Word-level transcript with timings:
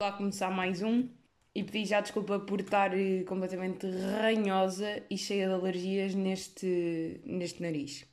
lá 0.00 0.12
começar 0.12 0.50
mais 0.50 0.80
um 0.82 1.06
e 1.54 1.62
pedi 1.62 1.84
já 1.84 2.00
desculpa 2.00 2.38
por 2.40 2.58
estar 2.60 2.98
eh, 2.98 3.22
completamente 3.24 3.86
ranhosa 3.86 5.02
e 5.10 5.18
cheia 5.18 5.46
de 5.46 5.52
alergias 5.52 6.14
neste, 6.14 7.20
neste 7.22 7.60
nariz. 7.60 8.06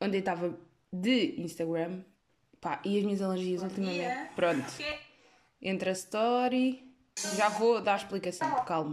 Onde 0.00 0.18
eu 0.18 0.20
estava 0.20 0.56
de 0.92 1.40
Instagram, 1.40 2.04
pá, 2.60 2.80
e 2.84 2.96
as 2.96 3.04
minhas 3.04 3.20
alergias 3.20 3.60
Bom 3.60 3.66
ultimamente. 3.66 3.98
dia. 3.98 4.30
Pronto, 4.36 4.72
entra 5.60 5.90
a 5.90 5.94
story, 5.94 6.94
já 7.36 7.48
vou 7.48 7.80
dar 7.80 7.94
a 7.94 7.96
explicação, 7.96 8.64
calma. 8.64 8.92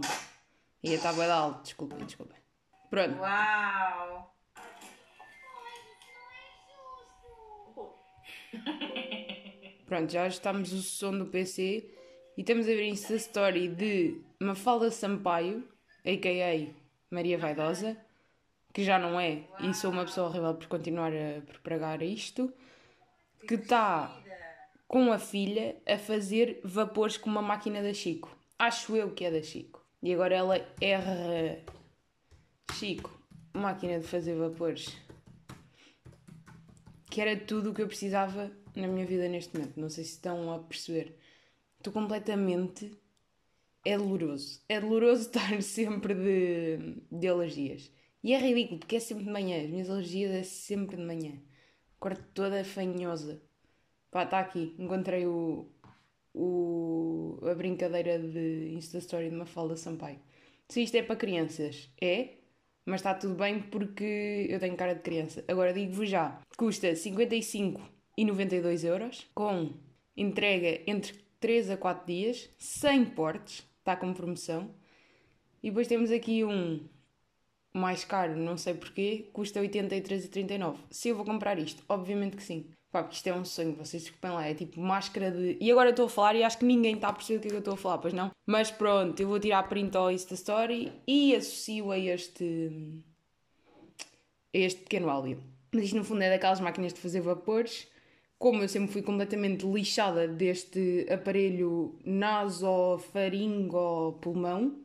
E 0.82 0.88
eu 0.88 0.96
estava 0.96 1.24
de 1.24 1.30
alto, 1.30 1.62
desculpem, 1.62 2.04
desculpem. 2.04 2.38
Pronto, 2.90 3.16
Uau! 3.20 4.34
Pronto, 9.86 10.10
já 10.10 10.24
ajustámos 10.24 10.72
o 10.72 10.82
som 10.82 11.16
do 11.16 11.26
PC 11.26 11.99
e 12.36 12.42
estamos 12.42 12.66
a 12.66 12.70
ver 12.70 12.88
Insta 12.88 13.14
Story 13.14 13.68
de 13.68 14.20
Mafalda 14.40 14.90
Sampaio, 14.90 15.64
a.k.a. 16.04 16.74
Maria 17.10 17.36
Vaidosa, 17.36 17.96
que 18.72 18.84
já 18.84 18.98
não 18.98 19.18
é, 19.18 19.44
e 19.60 19.74
sou 19.74 19.90
uma 19.90 20.04
pessoa 20.04 20.28
horrível 20.28 20.54
por 20.54 20.68
continuar 20.68 21.12
a 21.12 21.40
propagar 21.40 22.02
isto, 22.02 22.52
que 23.46 23.54
está 23.54 24.16
com 24.86 25.12
a 25.12 25.18
filha 25.18 25.76
a 25.86 25.98
fazer 25.98 26.60
vapores 26.64 27.16
com 27.16 27.28
uma 27.28 27.42
máquina 27.42 27.82
da 27.82 27.92
Chico. 27.92 28.36
Acho 28.58 28.96
eu 28.96 29.12
que 29.12 29.24
é 29.24 29.30
da 29.30 29.42
Chico. 29.42 29.84
E 30.02 30.12
agora 30.12 30.34
ela 30.34 30.56
erra. 30.80 31.62
Chico, 32.72 33.10
máquina 33.52 34.00
de 34.00 34.06
fazer 34.06 34.34
vapores. 34.34 34.96
Que 37.10 37.20
era 37.20 37.36
tudo 37.36 37.70
o 37.70 37.74
que 37.74 37.82
eu 37.82 37.86
precisava 37.86 38.50
na 38.74 38.86
minha 38.86 39.04
vida 39.04 39.28
neste 39.28 39.56
momento. 39.56 39.78
Não 39.78 39.88
sei 39.88 40.04
se 40.04 40.12
estão 40.12 40.52
a 40.52 40.58
perceber. 40.58 41.19
Estou 41.80 41.94
completamente. 41.94 42.92
É 43.82 43.96
doloroso. 43.96 44.62
É 44.68 44.78
doloroso 44.78 45.22
estar 45.32 45.62
sempre 45.62 46.14
de, 46.14 47.00
de 47.10 47.26
alergias. 47.26 47.90
E 48.22 48.34
é 48.34 48.38
ridículo, 48.38 48.80
porque 48.80 48.96
é 48.96 49.00
sempre 49.00 49.24
de 49.24 49.30
manhã. 49.30 49.62
As 49.62 49.70
minhas 49.70 49.88
alergias 49.88 50.30
é 50.30 50.42
sempre 50.42 50.96
de 50.96 51.02
manhã. 51.02 51.40
Acordo 51.96 52.22
toda 52.34 52.62
fanhosa. 52.64 53.40
Pá, 54.10 54.24
está 54.24 54.40
aqui. 54.40 54.74
Encontrei 54.78 55.26
o, 55.26 55.70
o, 56.34 57.38
a 57.50 57.54
brincadeira 57.54 58.18
de 58.18 58.74
Insta 58.74 58.98
Story 58.98 59.30
de 59.30 59.36
Mafalda 59.36 59.74
Sampaio. 59.74 60.20
Se 60.68 60.82
isto 60.82 60.96
é 60.96 61.02
para 61.02 61.16
crianças, 61.16 61.90
é, 61.98 62.34
mas 62.84 63.00
está 63.00 63.14
tudo 63.14 63.36
bem 63.36 63.62
porque 63.62 64.46
eu 64.50 64.60
tenho 64.60 64.76
cara 64.76 64.94
de 64.94 65.00
criança. 65.00 65.42
Agora 65.48 65.72
digo-vos 65.72 66.10
já, 66.10 66.42
custa 66.58 66.92
55,92 66.92 68.84
euros, 68.84 69.26
com 69.34 69.72
entrega 70.14 70.82
entre 70.86 71.29
3 71.40 71.70
a 71.70 71.76
4 71.76 72.06
dias, 72.06 72.50
sem 72.58 73.04
portes, 73.04 73.66
está 73.78 73.96
com 73.96 74.12
promoção. 74.12 74.70
E 75.62 75.70
depois 75.70 75.88
temos 75.88 76.10
aqui 76.10 76.44
um 76.44 76.80
mais 77.72 78.04
caro, 78.04 78.36
não 78.36 78.56
sei 78.56 78.74
porquê, 78.74 79.28
custa 79.32 79.60
83,39. 79.60 80.76
Se 80.90 81.08
eu 81.08 81.16
vou 81.16 81.24
comprar 81.24 81.58
isto, 81.58 81.82
obviamente 81.88 82.36
que 82.36 82.42
sim. 82.42 82.66
Pá, 82.90 83.04
porque 83.04 83.16
isto 83.16 83.26
é 83.28 83.34
um 83.34 83.44
sonho, 83.44 83.72
vocês 83.74 84.02
desculpem 84.02 84.32
lá, 84.32 84.48
é 84.48 84.52
tipo 84.52 84.80
máscara 84.80 85.30
de. 85.30 85.56
E 85.60 85.70
agora 85.70 85.90
eu 85.90 85.92
estou 85.92 86.06
a 86.06 86.08
falar 86.08 86.34
e 86.34 86.42
acho 86.42 86.58
que 86.58 86.64
ninguém 86.64 86.96
está 86.96 87.08
a 87.08 87.12
perceber 87.12 87.38
o 87.38 87.40
que 87.40 87.46
é 87.46 87.50
que 87.50 87.56
eu 87.56 87.60
estou 87.60 87.74
a 87.74 87.76
falar, 87.76 87.98
pois 87.98 88.12
não? 88.12 88.32
Mas 88.44 88.70
pronto, 88.72 89.20
eu 89.20 89.28
vou 89.28 89.38
tirar 89.38 89.62
print 89.68 89.96
ao 89.96 90.10
Insta 90.10 90.34
Story 90.34 90.92
e 91.06 91.34
associo 91.36 91.92
a 91.92 91.98
este. 91.98 93.02
a 94.52 94.58
este 94.58 94.80
pequeno 94.80 95.08
áudio. 95.08 95.40
Mas 95.72 95.84
isto 95.84 95.96
no 95.96 96.04
fundo 96.04 96.22
é 96.22 96.30
daquelas 96.30 96.58
máquinas 96.58 96.92
de 96.92 97.00
fazer 97.00 97.20
vapores. 97.20 97.86
Como 98.40 98.60
eu 98.62 98.68
sempre 98.70 98.90
fui 98.90 99.02
completamente 99.02 99.66
lixada 99.66 100.26
deste 100.26 101.06
aparelho 101.12 101.94
nasofaringo-pulmão, 102.06 104.80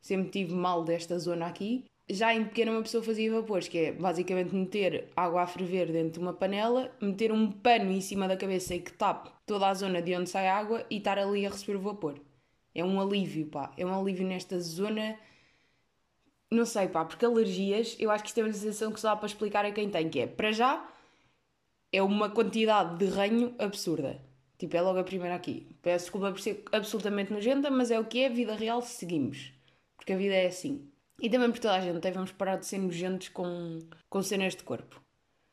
sempre 0.00 0.28
tive 0.28 0.52
mal 0.52 0.82
desta 0.82 1.16
zona 1.16 1.46
aqui. 1.46 1.84
Já 2.08 2.34
em 2.34 2.46
pequena 2.46 2.72
uma 2.72 2.82
pessoa 2.82 3.00
fazia 3.00 3.32
vapores, 3.32 3.68
que 3.68 3.78
é 3.78 3.92
basicamente 3.92 4.52
meter 4.52 5.08
água 5.14 5.42
a 5.42 5.46
ferver 5.46 5.92
dentro 5.92 6.14
de 6.14 6.18
uma 6.18 6.32
panela, 6.32 6.90
meter 7.00 7.30
um 7.30 7.52
pano 7.52 7.92
em 7.92 8.00
cima 8.00 8.26
da 8.26 8.36
cabeça 8.36 8.74
e 8.74 8.80
que 8.80 8.92
tape 8.92 9.30
toda 9.46 9.68
a 9.68 9.74
zona 9.74 10.02
de 10.02 10.16
onde 10.16 10.28
sai 10.28 10.48
água 10.48 10.84
e 10.90 10.96
estar 10.96 11.16
ali 11.16 11.46
a 11.46 11.50
receber 11.50 11.76
o 11.76 11.80
vapor. 11.80 12.18
É 12.74 12.84
um 12.84 13.00
alívio, 13.00 13.46
pá. 13.46 13.72
É 13.78 13.86
um 13.86 13.96
alívio 13.96 14.26
nesta 14.26 14.58
zona. 14.58 15.16
Não 16.50 16.66
sei, 16.66 16.88
pá, 16.88 17.04
porque 17.04 17.24
alergias, 17.24 17.96
eu 18.00 18.10
acho 18.10 18.24
que 18.24 18.30
isto 18.30 18.40
é 18.40 18.42
uma 18.42 18.52
sensação 18.52 18.90
que 18.90 18.98
só 18.98 19.10
dá 19.10 19.16
para 19.16 19.26
explicar 19.26 19.64
a 19.64 19.70
quem 19.70 19.88
tem, 19.88 20.08
que 20.08 20.18
é, 20.18 20.26
para 20.26 20.50
já, 20.50 20.89
é 21.92 22.02
uma 22.02 22.30
quantidade 22.30 22.98
de 22.98 23.06
ranho 23.06 23.54
absurda. 23.58 24.20
Tipo, 24.58 24.76
é 24.76 24.80
logo 24.82 24.98
a 24.98 25.04
primeira 25.04 25.34
aqui. 25.34 25.66
Peço 25.80 26.04
desculpa 26.06 26.30
por 26.30 26.40
ser 26.40 26.62
absolutamente 26.70 27.32
nojenta, 27.32 27.70
mas 27.70 27.90
é 27.90 27.98
o 27.98 28.04
que 28.04 28.20
é, 28.22 28.28
vida 28.28 28.54
real, 28.54 28.82
seguimos. 28.82 29.52
Porque 29.96 30.12
a 30.12 30.16
vida 30.16 30.34
é 30.34 30.46
assim. 30.46 30.86
E 31.20 31.28
também 31.30 31.50
por 31.50 31.58
toda 31.58 31.74
a 31.74 31.80
gente, 31.80 32.10
vamos 32.10 32.32
parar 32.32 32.56
de 32.56 32.66
ser 32.66 32.78
nojentos 32.78 33.28
com, 33.28 33.78
com 34.08 34.22
cenas 34.22 34.54
de 34.54 34.62
corpo. 34.62 35.00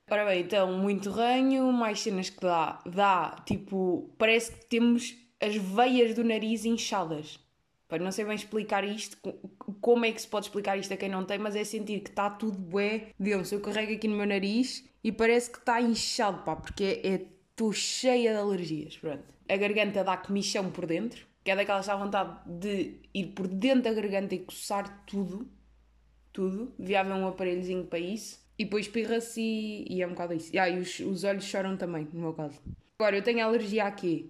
Ora 0.09 0.25
bem, 0.25 0.41
então, 0.41 0.77
muito 0.77 1.09
ranho, 1.09 1.71
mais 1.71 1.99
cenas 2.01 2.29
que 2.29 2.39
dá. 2.41 2.79
Dá, 2.85 3.35
tipo, 3.45 4.09
parece 4.17 4.51
que 4.53 4.65
temos 4.65 5.15
as 5.41 5.55
veias 5.55 6.13
do 6.15 6.23
nariz 6.23 6.65
inchadas. 6.65 7.39
Pá, 7.87 7.97
não 7.97 8.11
sei 8.11 8.25
bem 8.25 8.35
explicar 8.35 8.83
isto, 8.83 9.17
co- 9.21 9.33
como 9.79 10.05
é 10.05 10.11
que 10.11 10.21
se 10.21 10.27
pode 10.27 10.47
explicar 10.47 10.77
isto 10.77 10.93
a 10.93 10.97
quem 10.97 11.07
não 11.09 11.23
tem, 11.25 11.37
mas 11.37 11.55
é 11.55 11.63
sentir 11.63 12.01
que 12.01 12.09
está 12.09 12.29
tudo 12.29 12.57
bué 12.57 13.09
denso. 13.17 13.55
Eu 13.55 13.61
carrego 13.61 13.93
aqui 13.93 14.07
no 14.07 14.17
meu 14.17 14.25
nariz 14.25 14.83
e 15.07 15.11
parece 15.13 15.49
que 15.49 15.57
está 15.59 15.79
inchado, 15.81 16.43
pá, 16.43 16.53
porque 16.53 16.99
é, 17.01 17.21
estou 17.51 17.71
cheia 17.71 18.31
de 18.33 18.37
alergias, 18.37 18.97
pronto. 18.97 19.23
A 19.47 19.55
garganta 19.55 20.03
dá 20.03 20.17
comichão 20.17 20.69
por 20.69 20.85
dentro, 20.85 21.25
que 21.45 21.49
é 21.49 21.55
daquelas 21.55 21.85
que 21.85 21.91
dá 21.93 21.95
vontade 21.95 22.37
de 22.45 22.99
ir 23.13 23.27
por 23.27 23.47
dentro 23.47 23.83
da 23.83 23.93
garganta 23.93 24.35
e 24.35 24.39
coçar 24.39 25.05
tudo, 25.05 25.47
tudo. 26.33 26.73
Devia 26.77 26.99
haver 26.99 27.13
um 27.13 27.25
aparelhozinho 27.25 27.85
para 27.85 27.99
isso. 27.99 28.45
E 28.59 28.65
depois 28.65 28.87
espirra-se 28.87 29.39
e, 29.39 29.85
e 29.89 30.01
é 30.01 30.05
um 30.05 30.09
bocado 30.09 30.33
isso. 30.33 30.51
Ah, 30.59 30.67
e 30.69 30.77
os, 30.77 30.99
os 30.99 31.23
olhos 31.23 31.45
choram 31.45 31.77
também, 31.77 32.05
no 32.11 32.19
meu 32.19 32.33
caso. 32.33 32.59
Agora, 32.99 33.15
eu 33.15 33.21
tenho 33.23 33.45
alergia 33.45 33.85
a 33.85 33.91
quê? 33.91 34.25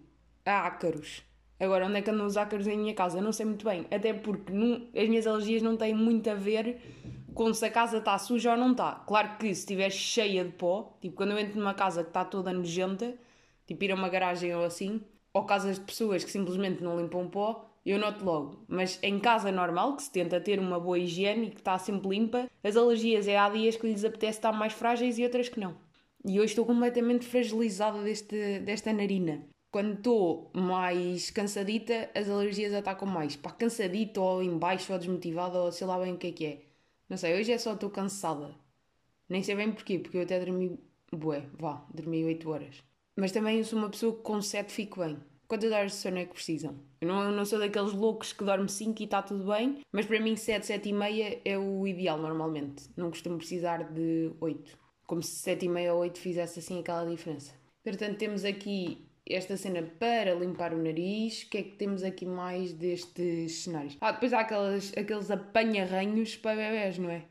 A 0.46 0.68
ácaros. 0.68 1.24
Agora, 1.60 1.88
onde 1.88 1.98
é 1.98 2.02
que 2.04 2.12
andam 2.12 2.28
os 2.28 2.38
ácaros 2.38 2.68
em 2.68 2.78
minha 2.78 2.94
casa? 2.94 3.18
Eu 3.18 3.24
não 3.24 3.32
sei 3.32 3.48
muito 3.48 3.66
bem. 3.66 3.88
Até 3.90 4.14
porque 4.14 4.54
não- 4.54 4.86
as 4.96 5.10
minhas 5.10 5.26
alergias 5.26 5.64
não 5.64 5.76
têm 5.76 5.96
muito 5.96 6.30
a 6.30 6.36
ver 6.36 6.80
com 7.38 7.54
se 7.54 7.64
a 7.64 7.70
casa 7.70 8.00
está 8.00 8.18
suja 8.18 8.54
ou 8.54 8.58
não 8.58 8.72
está. 8.72 8.96
Claro 9.06 9.38
que 9.38 9.54
se 9.54 9.60
estiver 9.62 9.92
cheia 9.92 10.44
de 10.44 10.54
pó, 10.54 10.98
tipo 11.00 11.16
quando 11.16 11.34
eu 11.34 11.38
entro 11.38 11.60
numa 11.60 11.76
casa 11.76 12.02
que 12.02 12.10
está 12.10 12.26
toda 12.26 12.52
nojenta, 12.52 13.14
tipo 13.68 13.84
ir 13.84 13.92
a 13.92 13.96
uma 13.96 14.10
garagem 14.10 14.56
ou 14.56 14.64
assim, 14.64 15.00
ou 15.32 15.44
casas 15.44 15.78
de 15.78 15.86
pessoas 15.86 16.24
que 16.24 16.32
simplesmente 16.32 16.84
não 16.84 17.00
limpam 17.00 17.28
pó, 17.28 17.70
eu 17.86 18.00
noto 18.00 18.26
logo. 18.26 18.66
Mas 18.68 18.98
em 19.04 19.20
casa 19.20 19.52
normal, 19.52 19.96
que 19.96 20.02
se 20.02 20.12
tenta 20.12 20.42
ter 20.42 20.60
uma 20.60 20.80
boa 20.80 20.98
higiene 20.98 21.46
e 21.46 21.50
que 21.52 21.58
está 21.58 21.78
sempre 21.78 22.10
limpa, 22.10 22.48
as 22.64 22.76
alergias 22.76 23.28
é 23.28 23.38
há 23.38 23.48
dias 23.50 23.76
que 23.76 23.86
lhes 23.86 24.04
apetece 24.04 24.40
estar 24.40 24.52
mais 24.52 24.74
frágeis 24.74 25.20
e 25.20 25.24
outras 25.24 25.48
que 25.48 25.60
não. 25.60 25.76
E 26.26 26.40
hoje 26.40 26.54
estou 26.54 26.66
completamente 26.66 27.24
fragilizada 27.24 28.02
deste, 28.02 28.62
desta 28.62 28.92
narina. 28.92 29.46
Quando 29.72 29.94
estou 29.94 30.50
mais 30.56 31.30
cansadita, 31.30 32.10
as 32.16 32.28
alergias 32.28 32.74
atacam 32.74 33.08
mais. 33.08 33.36
Pá, 33.36 33.52
cansadita 33.52 34.20
ou 34.20 34.42
em 34.42 34.58
baixo 34.58 34.92
ou 34.92 34.98
desmotivada 34.98 35.60
ou 35.60 35.72
sei 35.72 35.86
lá 35.86 36.00
bem 36.00 36.14
o 36.14 36.18
que 36.18 36.28
é 36.28 36.32
que 36.32 36.46
é. 36.48 36.67
Não 37.10 37.18
sei, 37.18 37.40
hoje 37.40 37.52
é 37.52 37.58
só 37.58 37.74
estou 37.74 37.90
cansada. 37.90 38.54
Nem 39.30 39.42
sei 39.44 39.56
bem 39.56 39.72
porquê, 39.72 40.00
porque 40.00 40.18
eu 40.18 40.22
até 40.24 40.40
dormi. 40.40 40.80
Bué, 41.12 41.48
vá, 41.54 41.86
dormi 41.94 42.26
8 42.26 42.50
horas. 42.50 42.84
Mas 43.16 43.32
também 43.32 43.58
eu 43.58 43.64
sou 43.64 43.80
uma 43.80 43.90
pessoa 43.90 44.16
que 44.16 44.22
com 44.22 44.42
7 44.42 44.72
fico 44.72 45.00
bem. 45.00 45.18
Quantas 45.48 45.72
horas 45.72 45.94
de 45.94 45.98
sono 45.98 46.18
é 46.18 46.26
que 46.26 46.34
precisam? 46.34 46.78
Eu 47.00 47.08
não, 47.08 47.24
eu 47.24 47.32
não 47.32 47.46
sou 47.46 47.58
daqueles 47.58 47.94
loucos 47.94 48.34
que 48.34 48.44
dorme 48.44 48.68
5 48.68 49.02
e 49.02 49.06
está 49.06 49.22
tudo 49.22 49.46
bem, 49.48 49.80
mas 49.94 50.06
para 50.06 50.20
mim 50.20 50.36
7, 50.36 50.66
7 50.66 50.90
e 50.90 50.94
meia 50.94 51.42
é 51.46 51.58
o 51.58 51.88
ideal 51.88 52.18
normalmente. 52.18 52.90
Não 52.98 53.10
costumo 53.10 53.38
precisar 53.38 53.84
de 53.94 54.34
8. 54.42 54.78
Como 55.06 55.24
se 55.24 55.38
7 55.38 55.66
e 55.66 55.70
meia 55.70 55.94
ou 55.94 56.02
8 56.02 56.20
fizesse 56.20 56.60
assim 56.60 56.80
aquela 56.80 57.10
diferença. 57.10 57.54
Portanto, 57.82 58.18
temos 58.18 58.44
aqui 58.44 59.07
esta 59.30 59.58
cena 59.58 59.84
para 59.84 60.34
limpar 60.34 60.74
o 60.74 60.82
nariz. 60.82 61.44
O 61.44 61.50
que 61.50 61.58
é 61.58 61.64
que 61.64 61.76
temos 61.76 62.04
aqui 62.04 62.26
mais 62.26 62.74
destes 62.74 63.64
cenários? 63.64 63.98
Ah, 64.02 64.12
depois 64.12 64.34
há 64.34 64.42
aquelas, 64.42 64.92
aqueles 64.98 65.32
apanha-ranhos 65.32 66.36
para 66.36 66.56
bebés, 66.56 66.98
não 66.98 67.10
é? 67.10 67.26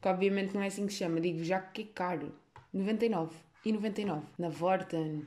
Que 0.00 0.08
obviamente 0.08 0.54
não 0.54 0.62
é 0.62 0.66
assim 0.66 0.86
que 0.86 0.92
se 0.92 0.98
chama. 0.98 1.20
Digo 1.20 1.42
já 1.44 1.60
que 1.60 1.82
é 1.82 1.86
caro. 1.86 2.34
99 2.72 3.36
e 3.64 3.72
99. 3.72 4.26
Na 4.38 4.48
Vorten. 4.48 5.26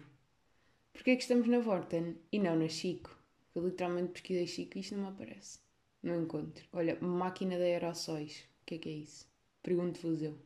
Porquê 0.94 1.12
é 1.12 1.16
que 1.16 1.24
estamos 1.24 1.48
na 1.48 1.60
Vorten 1.60 2.18
e 2.31 2.40
não 2.40 2.56
na 2.56 2.68
Chico? 2.68 3.16
Eu 3.54 3.66
literalmente 3.66 4.13
pesquisei 4.13 4.48
Chico 4.48 4.78
e 4.78 4.81
isto 4.81 4.95
não 4.95 5.04
me 5.04 5.10
aparece. 5.10 5.60
Não 6.01 6.22
encontro. 6.22 6.66
Olha, 6.74 6.98
máquina 7.01 7.56
de 7.56 7.63
aerossóis. 7.63 8.45
O 8.62 8.66
que 8.66 8.75
é 8.75 8.78
que 8.78 8.90
é 8.90 8.94
isso? 8.94 9.28
Pergunto-vos 9.62 10.22
eu. 10.22 10.38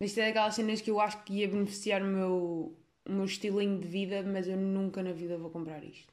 Isto 0.00 0.20
é 0.20 0.26
daquelas 0.26 0.54
cenas 0.54 0.80
que 0.80 0.90
eu 0.90 0.98
acho 0.98 1.22
que 1.24 1.34
ia 1.34 1.48
beneficiar 1.48 2.02
o 2.02 2.06
meu, 2.06 2.79
o 3.06 3.12
meu 3.12 3.24
estilinho 3.26 3.78
de 3.80 3.86
vida, 3.88 4.22
mas 4.22 4.48
eu 4.48 4.56
nunca 4.56 5.02
na 5.02 5.12
vida 5.12 5.38
vou 5.38 5.50
comprar 5.50 5.84
isto. 5.84 6.12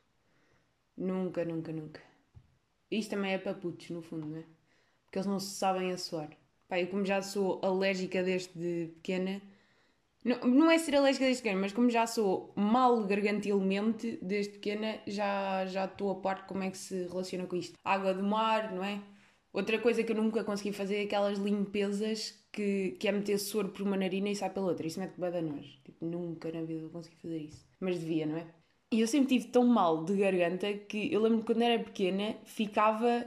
Nunca, 0.97 1.45
nunca, 1.45 1.71
nunca. 1.71 2.01
Isto 2.91 3.11
também 3.11 3.33
é 3.33 3.37
para 3.37 3.53
putos, 3.53 3.89
no 3.91 4.01
fundo, 4.01 4.27
não 4.27 4.37
é? 4.39 4.43
Porque 5.05 5.19
eles 5.19 5.27
não 5.27 5.39
se 5.39 5.55
sabem 5.57 5.91
assoar. 5.91 6.29
Pá, 6.69 6.79
eu 6.79 6.87
como 6.89 7.05
já 7.05 7.21
sou 7.21 7.61
alérgica 7.63 8.23
desde 8.23 8.91
pequena, 8.95 9.41
Não, 10.23 10.39
não 10.41 10.71
é 10.71 10.77
ser 10.77 10.95
alérgica 10.95 11.25
desde 11.25 11.43
pequena, 11.43 11.61
mas 11.61 11.73
como 11.73 11.89
já 11.89 12.05
sou 12.07 12.53
mal 12.55 13.05
gargantilmente 13.05 14.19
desde 14.21 14.53
pequena, 14.53 14.99
já 15.07 15.65
já 15.67 15.85
estou 15.85 16.11
a 16.11 16.15
par 16.15 16.41
de 16.41 16.47
como 16.47 16.63
é 16.63 16.71
que 16.71 16.77
se 16.77 17.07
relaciona 17.07 17.45
com 17.47 17.55
isto. 17.55 17.75
Água 17.83 18.13
do 18.13 18.23
mar, 18.23 18.73
não 18.73 18.83
é? 18.83 19.01
Outra 19.57 19.79
coisa 19.79 20.03
que 20.03 20.11
eu 20.11 20.15
nunca 20.15 20.43
consegui 20.43 20.71
fazer 20.71 20.97
é 20.97 21.03
aquelas 21.05 21.39
limpezas 21.39 22.19
que, 22.51 22.91
que 22.99 23.07
é 23.07 23.11
meter 23.11 23.39
soro 23.39 23.69
por 23.69 23.81
uma 23.81 23.97
narina 23.97 24.29
e 24.29 24.35
sai 24.35 24.51
pela 24.51 24.67
outra. 24.67 24.85
Isso 24.85 24.99
mete 24.99 25.19
bem 25.19 25.31
da 25.31 25.41
nojo. 25.41 25.79
Tipo, 25.83 26.05
nunca 26.05 26.51
na 26.51 26.61
vida 26.61 26.81
eu 26.83 26.91
consegui 26.91 27.15
fazer 27.15 27.39
isso. 27.39 27.65
Mas 27.79 27.99
devia, 27.99 28.27
não 28.27 28.37
é? 28.37 28.45
E 28.91 29.01
eu 29.01 29.07
sempre 29.07 29.29
tive 29.29 29.47
tão 29.47 29.65
mal 29.65 30.05
de 30.05 30.15
garganta 30.15 30.71
que 30.71 31.11
eu 31.11 31.19
lembro 31.23 31.39
que 31.39 31.45
quando 31.47 31.63
era 31.63 31.83
pequena 31.83 32.35
ficava 32.45 33.25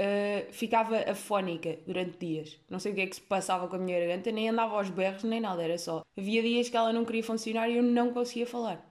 Uh, 0.00 0.50
ficava 0.52 0.98
afónica 1.08 1.78
durante 1.86 2.18
dias. 2.18 2.58
Não 2.68 2.78
sei 2.80 2.92
o 2.92 2.94
que 2.94 3.02
é 3.02 3.06
que 3.06 3.14
se 3.14 3.20
passava 3.20 3.68
com 3.68 3.76
a 3.76 3.78
minha 3.78 4.00
garganta, 4.00 4.32
nem 4.32 4.48
andava 4.48 4.74
aos 4.76 4.88
berros, 4.88 5.22
nem 5.22 5.40
nada, 5.40 5.62
era 5.62 5.76
só. 5.78 6.02
Havia 6.16 6.42
dias 6.42 6.68
que 6.70 6.76
ela 6.76 6.92
não 6.92 7.04
queria 7.04 7.22
funcionar 7.22 7.68
e 7.68 7.76
eu 7.76 7.82
não 7.82 8.12
conseguia 8.12 8.46
falar. 8.46 8.84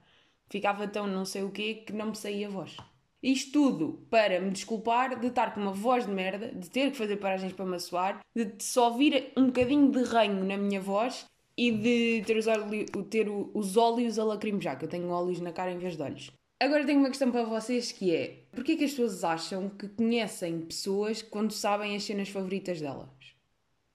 Ficava 0.49 0.87
tão 0.87 1.07
não 1.07 1.25
sei 1.25 1.43
o 1.43 1.51
que 1.51 1.73
que 1.75 1.91
não 1.91 2.07
me 2.09 2.15
saía 2.15 2.47
a 2.47 2.51
voz. 2.51 2.77
Isto 3.21 3.51
tudo 3.51 4.07
para 4.09 4.41
me 4.41 4.49
desculpar 4.49 5.19
de 5.19 5.27
estar 5.27 5.53
com 5.53 5.61
uma 5.61 5.71
voz 5.71 6.07
de 6.07 6.11
merda, 6.11 6.51
de 6.51 6.67
ter 6.71 6.89
que 6.89 6.97
fazer 6.97 7.17
paragens 7.17 7.53
para 7.53 7.65
me 7.65 7.75
assoar, 7.75 8.19
de 8.35 8.51
só 8.63 8.89
vir 8.89 9.31
um 9.37 9.47
bocadinho 9.47 9.91
de 9.91 10.01
ranho 10.01 10.43
na 10.43 10.57
minha 10.57 10.81
voz 10.81 11.27
e 11.55 11.71
de 11.71 12.23
ter 12.25 12.35
os, 12.35 12.47
óleos, 12.47 12.89
ter 13.11 13.27
os 13.29 13.77
óleos 13.77 14.17
a 14.17 14.23
lacrimejar, 14.23 14.79
que 14.79 14.85
eu 14.85 14.89
tenho 14.89 15.09
óleos 15.09 15.39
na 15.39 15.51
cara 15.51 15.71
em 15.71 15.77
vez 15.77 15.95
de 15.95 16.01
olhos. 16.01 16.31
Agora 16.59 16.83
tenho 16.83 16.97
uma 16.97 17.09
questão 17.09 17.31
para 17.31 17.43
vocês 17.43 17.91
que 17.91 18.15
é: 18.15 18.43
porquê 18.51 18.75
que 18.75 18.85
as 18.85 18.91
pessoas 18.91 19.23
acham 19.23 19.69
que 19.69 19.87
conhecem 19.89 20.59
pessoas 20.61 21.21
quando 21.21 21.51
sabem 21.51 21.95
as 21.95 22.03
cenas 22.03 22.29
favoritas 22.29 22.81
delas? 22.81 23.35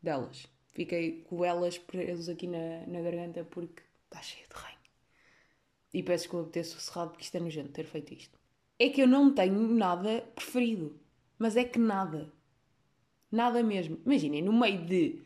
Delas. 0.01 0.47
Fiquei 0.73 1.23
com 1.23 1.45
elas 1.45 1.79
presas 1.79 2.29
aqui 2.29 2.47
na, 2.47 2.87
na 2.87 3.01
garganta 3.01 3.45
porque 3.45 3.83
está 4.05 4.23
cheio 4.23 4.47
de 4.47 4.55
ranho. 4.55 4.77
E 5.93 6.01
peço 6.01 6.25
desculpa 6.25 6.45
por 6.45 6.53
ter 6.53 6.63
sussurrado 6.63 7.11
porque 7.11 7.25
isto 7.25 7.37
é 7.37 7.41
nojento 7.41 7.73
ter 7.73 7.85
feito 7.85 8.15
isto 8.15 8.46
é 8.79 8.89
que 8.89 9.03
eu 9.03 9.09
não 9.09 9.33
tenho 9.33 9.69
nada 9.69 10.23
preferido. 10.35 10.99
Mas 11.39 11.57
é 11.57 11.65
que 11.65 11.79
nada. 11.79 12.33
Nada 13.31 13.63
mesmo. 13.63 13.99
Imaginem, 14.05 14.43
no 14.43 14.53
meio 14.53 14.85
de 14.85 15.21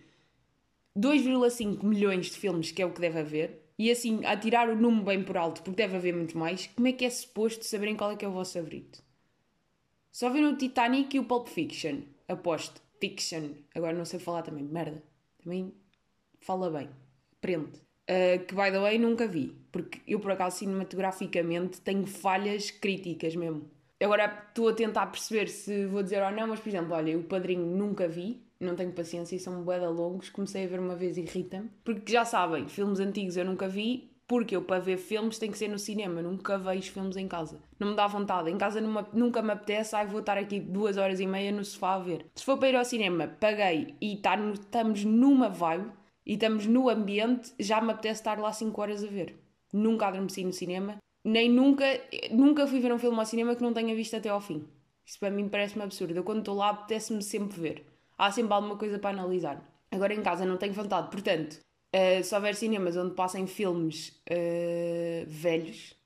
2,5 0.98 1.84
milhões 1.84 2.26
de 2.26 2.38
filmes, 2.38 2.72
que 2.72 2.82
é 2.82 2.86
o 2.86 2.92
que 2.92 3.00
deve 3.00 3.20
haver, 3.20 3.60
e 3.78 3.90
assim, 3.90 4.24
a 4.24 4.36
tirar 4.36 4.68
o 4.68 4.76
número 4.76 5.04
bem 5.04 5.22
por 5.22 5.36
alto, 5.36 5.62
porque 5.62 5.82
deve 5.82 5.96
haver 5.96 6.14
muito 6.14 6.36
mais, 6.36 6.66
como 6.68 6.88
é 6.88 6.92
que 6.92 7.04
é 7.04 7.10
suposto 7.10 7.64
saberem 7.64 7.96
qual 7.96 8.12
é 8.12 8.16
que 8.16 8.24
é 8.24 8.28
o 8.28 8.32
vosso 8.32 8.54
favorito? 8.54 9.02
Só 10.10 10.28
viram 10.28 10.52
o 10.52 10.56
Titanic 10.56 11.16
e 11.16 11.20
o 11.20 11.24
Pulp 11.24 11.46
Fiction. 11.46 12.02
Aposto. 12.28 12.82
Fiction. 13.00 13.54
Agora 13.74 13.96
não 13.96 14.04
sei 14.04 14.18
falar 14.18 14.42
também. 14.42 14.64
Merda. 14.64 15.02
Também 15.42 15.72
fala 16.40 16.70
bem. 16.70 16.90
Prende. 17.40 17.80
Uh, 18.10 18.44
que, 18.44 18.54
by 18.56 18.72
the 18.72 18.80
way, 18.80 18.98
nunca 18.98 19.28
vi. 19.28 19.54
Porque 19.70 20.00
eu, 20.04 20.18
por 20.18 20.32
acaso, 20.32 20.58
cinematograficamente, 20.58 21.80
tenho 21.80 22.04
falhas 22.06 22.68
críticas 22.70 23.36
mesmo. 23.36 23.70
Agora 24.02 24.46
estou 24.48 24.68
a 24.68 24.72
tentar 24.72 25.06
perceber 25.06 25.48
se 25.48 25.86
vou 25.86 26.02
dizer 26.02 26.20
ou 26.20 26.32
não, 26.32 26.48
mas, 26.48 26.58
por 26.58 26.68
exemplo, 26.68 26.92
olha, 26.94 27.16
o 27.16 27.22
Padrinho 27.22 27.64
nunca 27.64 28.08
vi, 28.08 28.42
não 28.58 28.74
tenho 28.74 28.90
paciência 28.92 29.36
e 29.36 29.38
são 29.38 29.62
boeda 29.62 29.88
longos. 29.88 30.28
Comecei 30.28 30.64
a 30.64 30.66
ver 30.68 30.80
uma 30.80 30.96
vez 30.96 31.16
e 31.16 31.20
irrita-me. 31.20 31.70
Porque 31.84 32.10
já 32.10 32.24
sabem, 32.24 32.66
filmes 32.68 32.98
antigos 32.98 33.36
eu 33.36 33.44
nunca 33.44 33.68
vi, 33.68 34.10
porque 34.26 34.56
eu, 34.56 34.62
para 34.62 34.80
ver 34.80 34.96
filmes, 34.96 35.38
tem 35.38 35.50
que 35.50 35.58
ser 35.58 35.68
no 35.68 35.78
cinema. 35.78 36.22
Nunca 36.22 36.58
vejo 36.58 36.92
filmes 36.92 37.16
em 37.16 37.28
casa. 37.28 37.60
Não 37.78 37.90
me 37.90 37.96
dá 37.96 38.06
vontade. 38.06 38.50
Em 38.50 38.56
casa 38.56 38.80
numa, 38.80 39.08
nunca 39.12 39.42
me 39.42 39.52
apetece. 39.52 39.94
Ai, 39.94 40.06
vou 40.06 40.20
estar 40.20 40.38
aqui 40.38 40.58
duas 40.58 40.96
horas 40.96 41.20
e 41.20 41.26
meia 41.26 41.52
no 41.52 41.64
sofá 41.64 41.94
a 41.94 41.98
ver. 41.98 42.26
Se 42.34 42.44
for 42.44 42.56
para 42.56 42.68
ir 42.68 42.76
ao 42.76 42.84
cinema, 42.84 43.28
paguei 43.40 43.94
e 44.00 44.16
tá 44.16 44.36
no, 44.36 44.52
estamos 44.52 45.04
numa 45.04 45.48
vibe 45.48 45.90
e 46.30 46.34
estamos 46.34 46.64
no 46.64 46.88
ambiente, 46.88 47.52
já 47.58 47.80
me 47.80 47.90
apetece 47.90 48.20
estar 48.20 48.38
lá 48.38 48.52
5 48.52 48.80
horas 48.80 49.02
a 49.02 49.08
ver. 49.08 49.34
Nunca 49.72 50.06
adormeci 50.06 50.44
no 50.44 50.52
cinema, 50.52 50.98
nem 51.24 51.50
nunca, 51.50 51.84
nunca 52.30 52.68
fui 52.68 52.78
ver 52.78 52.92
um 52.92 53.00
filme 53.00 53.18
ao 53.18 53.26
cinema 53.26 53.56
que 53.56 53.62
não 53.64 53.72
tenha 53.72 53.96
visto 53.96 54.14
até 54.14 54.28
ao 54.28 54.40
fim. 54.40 54.64
Isso 55.04 55.18
para 55.18 55.32
mim 55.32 55.48
parece-me 55.48 55.82
absurdo. 55.82 56.14
Eu 56.16 56.22
quando 56.22 56.38
estou 56.38 56.54
lá 56.54 56.68
apetece-me 56.68 57.20
sempre 57.20 57.60
ver. 57.60 57.84
Há 58.16 58.30
sempre 58.30 58.52
alguma 58.52 58.76
coisa 58.76 58.96
para 58.96 59.10
analisar. 59.10 59.60
Agora 59.90 60.14
em 60.14 60.22
casa 60.22 60.46
não 60.46 60.56
tenho 60.56 60.72
vontade, 60.72 61.10
portanto, 61.10 61.54
uh, 61.92 62.22
se 62.22 62.32
houver 62.32 62.54
cinemas 62.54 62.96
onde 62.96 63.16
passem 63.16 63.48
filmes 63.48 64.10
uh, 64.30 65.26
velhos 65.26 65.96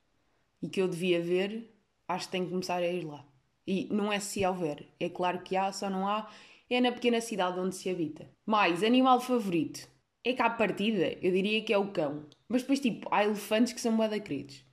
e 0.62 0.70
que 0.70 0.80
eu 0.80 0.88
devia 0.88 1.20
ver, 1.20 1.70
acho 2.08 2.28
que 2.28 2.32
tenho 2.32 2.46
que 2.46 2.50
começar 2.50 2.78
a 2.78 2.88
ir 2.88 3.04
lá. 3.04 3.22
E 3.66 3.88
não 3.92 4.10
é 4.10 4.18
se 4.20 4.42
houver, 4.46 4.88
é 4.98 5.10
claro 5.10 5.40
que 5.40 5.54
há, 5.54 5.70
só 5.70 5.90
não 5.90 6.08
há, 6.08 6.30
é 6.70 6.80
na 6.80 6.92
pequena 6.92 7.20
cidade 7.20 7.60
onde 7.60 7.76
se 7.76 7.90
habita. 7.90 8.26
Mais, 8.46 8.82
animal 8.82 9.20
favorito 9.20 9.92
é 10.24 10.32
que 10.32 10.42
à 10.42 10.48
partida 10.48 11.16
eu 11.20 11.30
diria 11.30 11.62
que 11.62 11.72
é 11.72 11.78
o 11.78 11.92
cão. 11.92 12.24
Mas 12.48 12.62
depois, 12.62 12.80
tipo, 12.80 13.08
há 13.10 13.24
elefantes 13.24 13.72
que 13.72 13.80
são 13.80 13.92
moeda 13.92 14.18
queridos. 14.18 14.64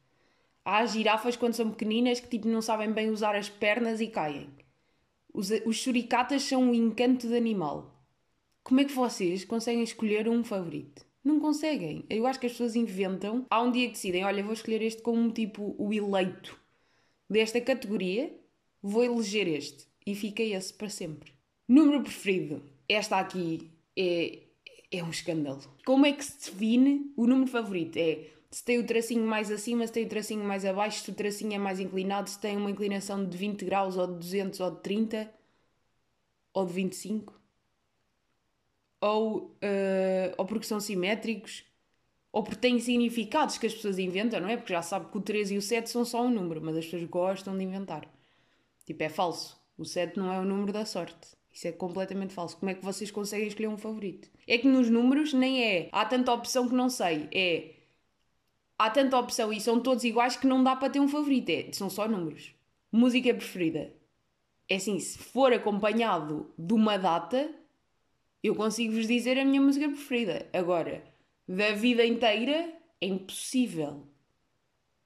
Há 0.63 0.85
girafas 0.85 1.35
quando 1.35 1.53
são 1.53 1.71
pequeninas 1.71 2.19
que 2.19 2.27
tipo, 2.27 2.47
não 2.47 2.61
sabem 2.61 2.91
bem 2.91 3.09
usar 3.09 3.35
as 3.35 3.49
pernas 3.49 3.99
e 3.99 4.07
caem. 4.07 4.49
Os, 5.33 5.49
os 5.65 5.81
suricatas 5.81 6.43
são 6.43 6.63
um 6.63 6.73
encanto 6.73 7.27
de 7.27 7.35
animal. 7.35 8.01
Como 8.63 8.79
é 8.79 8.85
que 8.85 8.93
vocês 8.93 9.43
conseguem 9.43 9.83
escolher 9.83 10.29
um 10.29 10.43
favorito? 10.43 11.05
Não 11.23 11.39
conseguem. 11.39 12.05
Eu 12.09 12.25
acho 12.27 12.39
que 12.39 12.45
as 12.45 12.51
pessoas 12.51 12.75
inventam. 12.75 13.45
Há 13.49 13.61
um 13.61 13.71
dia 13.71 13.87
que 13.87 13.93
decidem, 13.93 14.23
olha, 14.23 14.43
vou 14.43 14.53
escolher 14.53 14.81
este 14.81 15.01
como 15.01 15.31
tipo 15.31 15.75
o 15.77 15.93
eleito 15.93 16.59
desta 17.29 17.59
categoria, 17.61 18.35
vou 18.81 19.03
eleger 19.03 19.47
este. 19.47 19.87
E 20.05 20.15
fica 20.15 20.43
esse 20.43 20.73
para 20.73 20.89
sempre. 20.89 21.31
Número 21.67 22.01
preferido. 22.01 22.63
Esta 22.87 23.17
aqui 23.17 23.71
é 23.97 24.39
é 24.91 25.03
um 25.03 25.09
escândalo. 25.09 25.61
Como 25.85 26.05
é 26.05 26.11
que 26.11 26.23
se 26.23 26.51
define 26.51 27.11
o 27.15 27.25
número 27.25 27.49
favorito? 27.49 27.97
É 27.97 28.27
se 28.51 28.65
tem 28.65 28.77
o 28.79 28.85
tracinho 28.85 29.25
mais 29.25 29.49
acima, 29.49 29.87
se 29.87 29.93
tem 29.93 30.05
o 30.05 30.09
tracinho 30.09 30.43
mais 30.43 30.65
abaixo, 30.65 31.01
se 31.01 31.09
o 31.09 31.15
tracinho 31.15 31.53
é 31.53 31.57
mais 31.57 31.79
inclinado, 31.79 32.29
se 32.29 32.37
tem 32.37 32.57
uma 32.57 32.69
inclinação 32.69 33.25
de 33.25 33.37
20 33.37 33.63
graus 33.63 33.95
ou 33.95 34.05
de 34.05 34.15
200 34.15 34.59
ou 34.59 34.71
de 34.71 34.81
30 34.81 35.33
ou 36.53 36.65
de 36.65 36.73
25? 36.73 37.39
Ou, 38.99 39.37
uh, 39.45 40.35
ou 40.37 40.45
porque 40.45 40.65
são 40.65 40.81
simétricos? 40.81 41.63
Ou 42.31 42.43
porque 42.43 42.59
têm 42.59 42.77
significados 42.79 43.57
que 43.57 43.67
as 43.67 43.73
pessoas 43.73 43.97
inventam, 43.97 44.41
não 44.41 44.49
é? 44.49 44.57
Porque 44.57 44.73
já 44.73 44.81
sabe 44.81 45.09
que 45.09 45.17
o 45.17 45.21
3 45.21 45.51
e 45.51 45.57
o 45.57 45.61
7 45.61 45.89
são 45.89 46.03
só 46.03 46.21
um 46.21 46.29
número, 46.29 46.61
mas 46.61 46.75
as 46.77 46.85
pessoas 46.85 47.03
gostam 47.05 47.57
de 47.57 47.63
inventar. 47.63 48.05
Tipo, 48.85 49.03
é 49.03 49.09
falso. 49.09 49.59
O 49.77 49.85
7 49.85 50.17
não 50.17 50.31
é 50.31 50.39
o 50.39 50.45
número 50.45 50.73
da 50.73 50.85
sorte. 50.85 51.35
Isso 51.51 51.67
é 51.67 51.71
completamente 51.71 52.33
falso. 52.33 52.57
Como 52.57 52.69
é 52.69 52.73
que 52.73 52.83
vocês 52.83 53.11
conseguem 53.11 53.47
escolher 53.47 53.67
um 53.67 53.77
favorito? 53.77 54.29
É 54.47 54.57
que 54.57 54.67
nos 54.67 54.89
números 54.89 55.33
nem 55.33 55.63
é. 55.63 55.89
Há 55.91 56.05
tanta 56.05 56.33
opção 56.33 56.67
que 56.67 56.73
não 56.73 56.89
sei. 56.89 57.27
É. 57.33 57.75
Há 58.77 58.89
tanta 58.89 59.17
opção 59.17 59.51
e 59.51 59.59
são 59.59 59.79
todos 59.79 60.03
iguais 60.03 60.35
que 60.35 60.47
não 60.47 60.63
dá 60.63 60.75
para 60.75 60.89
ter 60.89 60.99
um 60.99 61.07
favorito. 61.07 61.49
É, 61.49 61.71
são 61.73 61.89
só 61.89 62.07
números. 62.07 62.55
Música 62.91 63.33
preferida. 63.33 63.93
É 64.67 64.75
assim, 64.75 64.99
se 64.99 65.17
for 65.17 65.51
acompanhado 65.51 66.49
de 66.57 66.73
uma 66.73 66.97
data, 66.97 67.53
eu 68.41 68.55
consigo 68.55 68.93
vos 68.93 69.05
dizer 69.05 69.37
a 69.37 69.45
minha 69.45 69.61
música 69.61 69.87
preferida. 69.89 70.47
Agora, 70.53 71.03
da 71.47 71.73
vida 71.73 72.05
inteira, 72.05 72.73
é 73.01 73.05
impossível. 73.05 74.07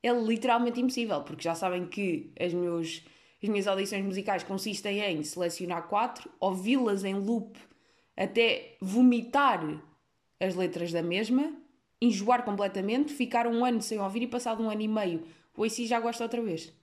É 0.03 0.11
literalmente 0.13 0.79
impossível, 0.79 1.23
porque 1.23 1.43
já 1.43 1.55
sabem 1.55 1.87
que 1.87 2.31
as 2.39 2.53
meus 2.53 3.03
as 3.45 3.49
minhas 3.49 3.67
audições 3.67 4.03
musicais 4.03 4.43
consistem 4.43 4.99
em 4.99 5.23
selecionar 5.23 5.87
quatro, 5.87 6.29
ouvi-las 6.39 7.03
em 7.03 7.13
loop 7.13 7.57
até 8.17 8.75
vomitar 8.81 9.81
as 10.39 10.55
letras 10.55 10.91
da 10.91 11.03
mesma, 11.03 11.53
enjoar 12.01 12.43
completamente, 12.43 13.13
ficar 13.13 13.45
um 13.45 13.63
ano 13.63 13.81
sem 13.81 13.99
ouvir 13.99 14.23
e 14.23 14.27
passado 14.27 14.63
um 14.63 14.69
ano 14.69 14.81
e 14.81 14.87
meio, 14.87 15.23
ou 15.55 15.63
assim 15.63 15.85
já 15.85 15.99
gosto 15.99 16.23
outra 16.23 16.41
vez. 16.41 16.73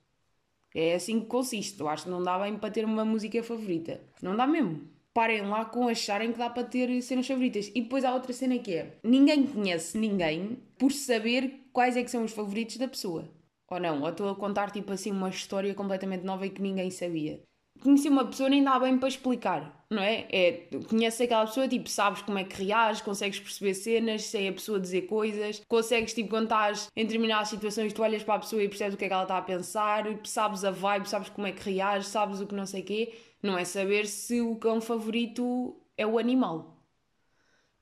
É 0.74 0.94
assim 0.94 1.20
que 1.20 1.26
consiste. 1.26 1.78
Eu 1.80 1.88
acho 1.88 2.04
que 2.04 2.10
não 2.10 2.22
dá 2.22 2.38
bem 2.38 2.56
para 2.56 2.70
ter 2.70 2.84
uma 2.84 3.04
música 3.04 3.42
favorita. 3.42 4.00
Não 4.22 4.34
dá 4.34 4.46
mesmo. 4.46 4.88
Parem 5.12 5.42
lá 5.42 5.66
com 5.66 5.88
acharem 5.88 6.32
que 6.32 6.38
dá 6.38 6.48
para 6.48 6.64
ter 6.64 7.02
cenas 7.02 7.26
favoritas. 7.26 7.70
E 7.74 7.82
depois 7.82 8.04
há 8.04 8.14
outra 8.14 8.32
cena 8.32 8.58
que 8.58 8.72
é: 8.72 8.96
ninguém 9.02 9.46
conhece 9.46 9.98
ninguém 9.98 10.58
por 10.78 10.90
saber 10.90 11.68
quais 11.72 11.94
é 11.94 12.02
que 12.02 12.10
são 12.10 12.24
os 12.24 12.32
favoritos 12.32 12.78
da 12.78 12.88
pessoa. 12.88 13.28
Ou 13.72 13.80
não, 13.80 14.02
ou 14.02 14.10
estou 14.10 14.28
a 14.28 14.36
contar 14.36 14.70
tipo 14.70 14.92
assim 14.92 15.10
uma 15.10 15.30
história 15.30 15.74
completamente 15.74 16.24
nova 16.24 16.46
e 16.46 16.50
que 16.50 16.60
ninguém 16.60 16.90
sabia. 16.90 17.42
Conhecer 17.80 18.10
uma 18.10 18.26
pessoa 18.26 18.50
nem 18.50 18.62
dá 18.62 18.78
bem 18.78 18.98
para 18.98 19.08
explicar, 19.08 19.86
não 19.90 20.02
é? 20.02 20.28
é 20.30 20.68
conheces 20.90 21.22
aquela 21.22 21.46
pessoa, 21.46 21.66
tipo, 21.66 21.88
sabes 21.88 22.20
como 22.20 22.38
é 22.38 22.44
que 22.44 22.62
reage, 22.62 23.02
consegues 23.02 23.40
perceber 23.40 23.72
cenas, 23.72 24.24
sei 24.24 24.48
a 24.48 24.52
pessoa 24.52 24.78
dizer 24.78 25.02
coisas, 25.02 25.62
consegues, 25.66 26.12
tipo, 26.12 26.28
quando 26.28 26.44
estás 26.44 26.88
em 26.94 27.06
determinadas 27.06 27.48
situações, 27.48 27.94
tu 27.94 28.02
olhas 28.02 28.22
para 28.22 28.34
a 28.34 28.38
pessoa 28.40 28.62
e 28.62 28.68
percebes 28.68 28.94
o 28.94 28.98
que 28.98 29.06
é 29.06 29.08
que 29.08 29.14
ela 29.14 29.22
está 29.22 29.38
a 29.38 29.42
pensar, 29.42 30.04
sabes 30.24 30.64
a 30.64 30.70
vibe, 30.70 31.08
sabes 31.08 31.30
como 31.30 31.46
é 31.46 31.52
que 31.52 31.70
reage, 31.70 32.06
sabes 32.06 32.42
o 32.42 32.46
que 32.46 32.54
não 32.54 32.66
sei 32.66 32.82
quê. 32.82 33.14
Não 33.42 33.56
é 33.56 33.64
saber 33.64 34.06
se 34.06 34.40
o 34.42 34.54
cão 34.56 34.80
favorito 34.82 35.80
é 35.96 36.06
o 36.06 36.18
animal. 36.18 36.76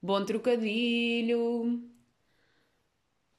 Bom 0.00 0.24
trocadilho. 0.24 1.89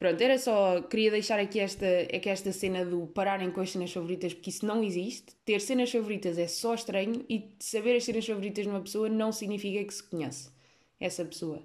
Pronto, 0.02 0.20
era 0.20 0.40
só. 0.40 0.82
Queria 0.82 1.12
deixar 1.12 1.40
aqui 1.40 1.60
esta, 1.60 1.86
aqui 2.12 2.28
esta 2.28 2.52
cena 2.52 2.84
do 2.84 3.06
pararem 3.06 3.52
com 3.52 3.62
as 3.62 3.70
cenas 3.70 3.94
favoritas, 3.94 4.34
porque 4.34 4.50
isso 4.50 4.66
não 4.66 4.84
existe. 4.84 5.36
Ter 5.46 5.62
cenas 5.62 5.92
favoritas 5.92 6.40
é 6.40 6.48
só 6.48 6.74
estranho 6.74 7.24
e 7.30 7.56
saber 7.60 7.98
as 7.98 8.04
cenas 8.04 8.26
favoritas 8.26 8.66
de 8.66 8.72
uma 8.72 8.82
pessoa 8.82 9.08
não 9.08 9.32
significa 9.32 9.86
que 9.86 9.94
se 9.94 10.02
conhece 10.02 10.50
essa 11.00 11.24
pessoa. 11.24 11.62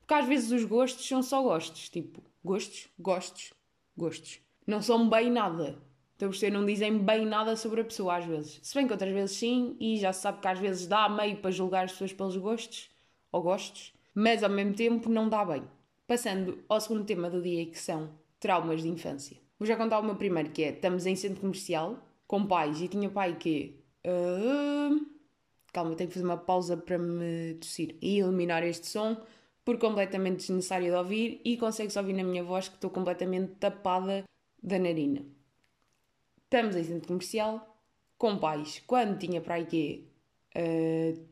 Porque 0.00 0.12
às 0.12 0.26
vezes 0.26 0.52
os 0.52 0.66
gostos 0.66 1.08
são 1.08 1.22
só 1.22 1.42
gostos. 1.42 1.88
Tipo, 1.88 2.22
gostos, 2.44 2.88
gostos, 2.98 3.54
gostos. 3.96 4.38
Não 4.66 4.82
são 4.82 5.08
bem 5.08 5.30
nada. 5.30 5.78
Então 6.14 6.30
vocês 6.30 6.52
não 6.52 6.66
dizem 6.66 6.98
bem 6.98 7.24
nada 7.24 7.56
sobre 7.56 7.80
a 7.80 7.84
pessoa 7.84 8.18
às 8.18 8.26
vezes. 8.26 8.60
Se 8.62 8.74
bem 8.74 8.86
que 8.86 8.92
outras 8.92 9.14
vezes 9.14 9.34
sim, 9.34 9.78
e 9.80 9.96
já 9.96 10.12
se 10.12 10.20
sabe 10.20 10.42
que 10.42 10.48
às 10.48 10.58
vezes 10.58 10.86
dá 10.86 11.08
meio 11.08 11.38
para 11.38 11.50
julgar 11.50 11.86
as 11.86 11.92
pessoas 11.92 12.12
pelos 12.12 12.36
gostos, 12.36 12.90
ou 13.32 13.40
gostos, 13.40 13.94
mas 14.14 14.42
ao 14.42 14.50
mesmo 14.50 14.74
tempo 14.74 15.08
não 15.08 15.26
dá 15.26 15.42
bem. 15.42 15.77
Passando 16.08 16.64
ao 16.70 16.80
segundo 16.80 17.04
tema 17.04 17.28
do 17.28 17.42
dia, 17.42 17.66
que 17.66 17.78
são 17.78 18.08
traumas 18.40 18.80
de 18.80 18.88
infância. 18.88 19.36
Vou 19.58 19.68
já 19.68 19.76
contar 19.76 19.98
o 19.98 20.02
meu 20.02 20.16
primeiro, 20.16 20.48
que 20.48 20.64
é, 20.64 20.70
estamos 20.70 21.04
em 21.04 21.14
centro 21.14 21.42
comercial, 21.42 22.02
com 22.26 22.46
pais, 22.46 22.80
e 22.80 22.88
tinha 22.88 23.10
pai 23.10 23.36
que... 23.36 23.78
Uh... 24.06 25.06
Calma, 25.70 25.94
tenho 25.94 26.08
que 26.08 26.14
fazer 26.14 26.24
uma 26.24 26.38
pausa 26.38 26.78
para 26.78 26.96
me 26.96 27.56
tossir 27.60 27.94
e 28.00 28.20
eliminar 28.20 28.62
este 28.62 28.86
som, 28.86 29.20
por 29.62 29.78
completamente 29.78 30.38
desnecessário 30.38 30.90
de 30.90 30.96
ouvir, 30.96 31.42
e 31.44 31.58
consegue-se 31.58 31.98
ouvir 31.98 32.14
na 32.14 32.24
minha 32.24 32.42
voz 32.42 32.68
que 32.68 32.76
estou 32.76 32.88
completamente 32.88 33.56
tapada 33.56 34.24
da 34.62 34.78
narina. 34.78 35.26
Estamos 36.44 36.74
em 36.74 36.84
centro 36.84 37.06
comercial, 37.06 37.78
com 38.16 38.38
pais, 38.38 38.82
quando 38.86 39.18
tinha 39.18 39.42
para 39.42 39.56
aí 39.56 39.66
quê? 39.66 40.04
Uh, 40.56 41.22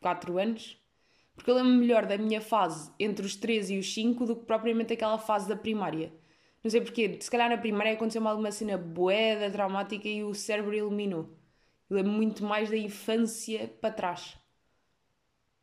4 0.00 0.38
anos. 0.38 0.83
Porque 1.34 1.50
eu 1.50 1.54
lembro 1.54 1.72
melhor 1.72 2.06
da 2.06 2.16
minha 2.16 2.40
fase 2.40 2.92
entre 2.98 3.26
os 3.26 3.36
13 3.36 3.74
e 3.74 3.78
os 3.78 3.92
5 3.92 4.24
do 4.26 4.36
que 4.36 4.46
propriamente 4.46 4.92
aquela 4.92 5.18
fase 5.18 5.48
da 5.48 5.56
primária. 5.56 6.12
Não 6.62 6.70
sei 6.70 6.80
porquê, 6.80 7.18
se 7.20 7.30
calhar 7.30 7.50
na 7.50 7.58
primária 7.58 7.92
aconteceu 7.92 8.26
alguma 8.26 8.50
cena 8.50 8.78
boeda, 8.78 9.50
traumática 9.50 10.08
e 10.08 10.22
o 10.24 10.34
cérebro 10.34 10.74
iluminou. 10.74 11.28
Eu 11.90 11.96
lembro 11.96 12.12
muito 12.12 12.44
mais 12.44 12.70
da 12.70 12.76
infância 12.76 13.68
para 13.80 13.92
trás. 13.92 14.36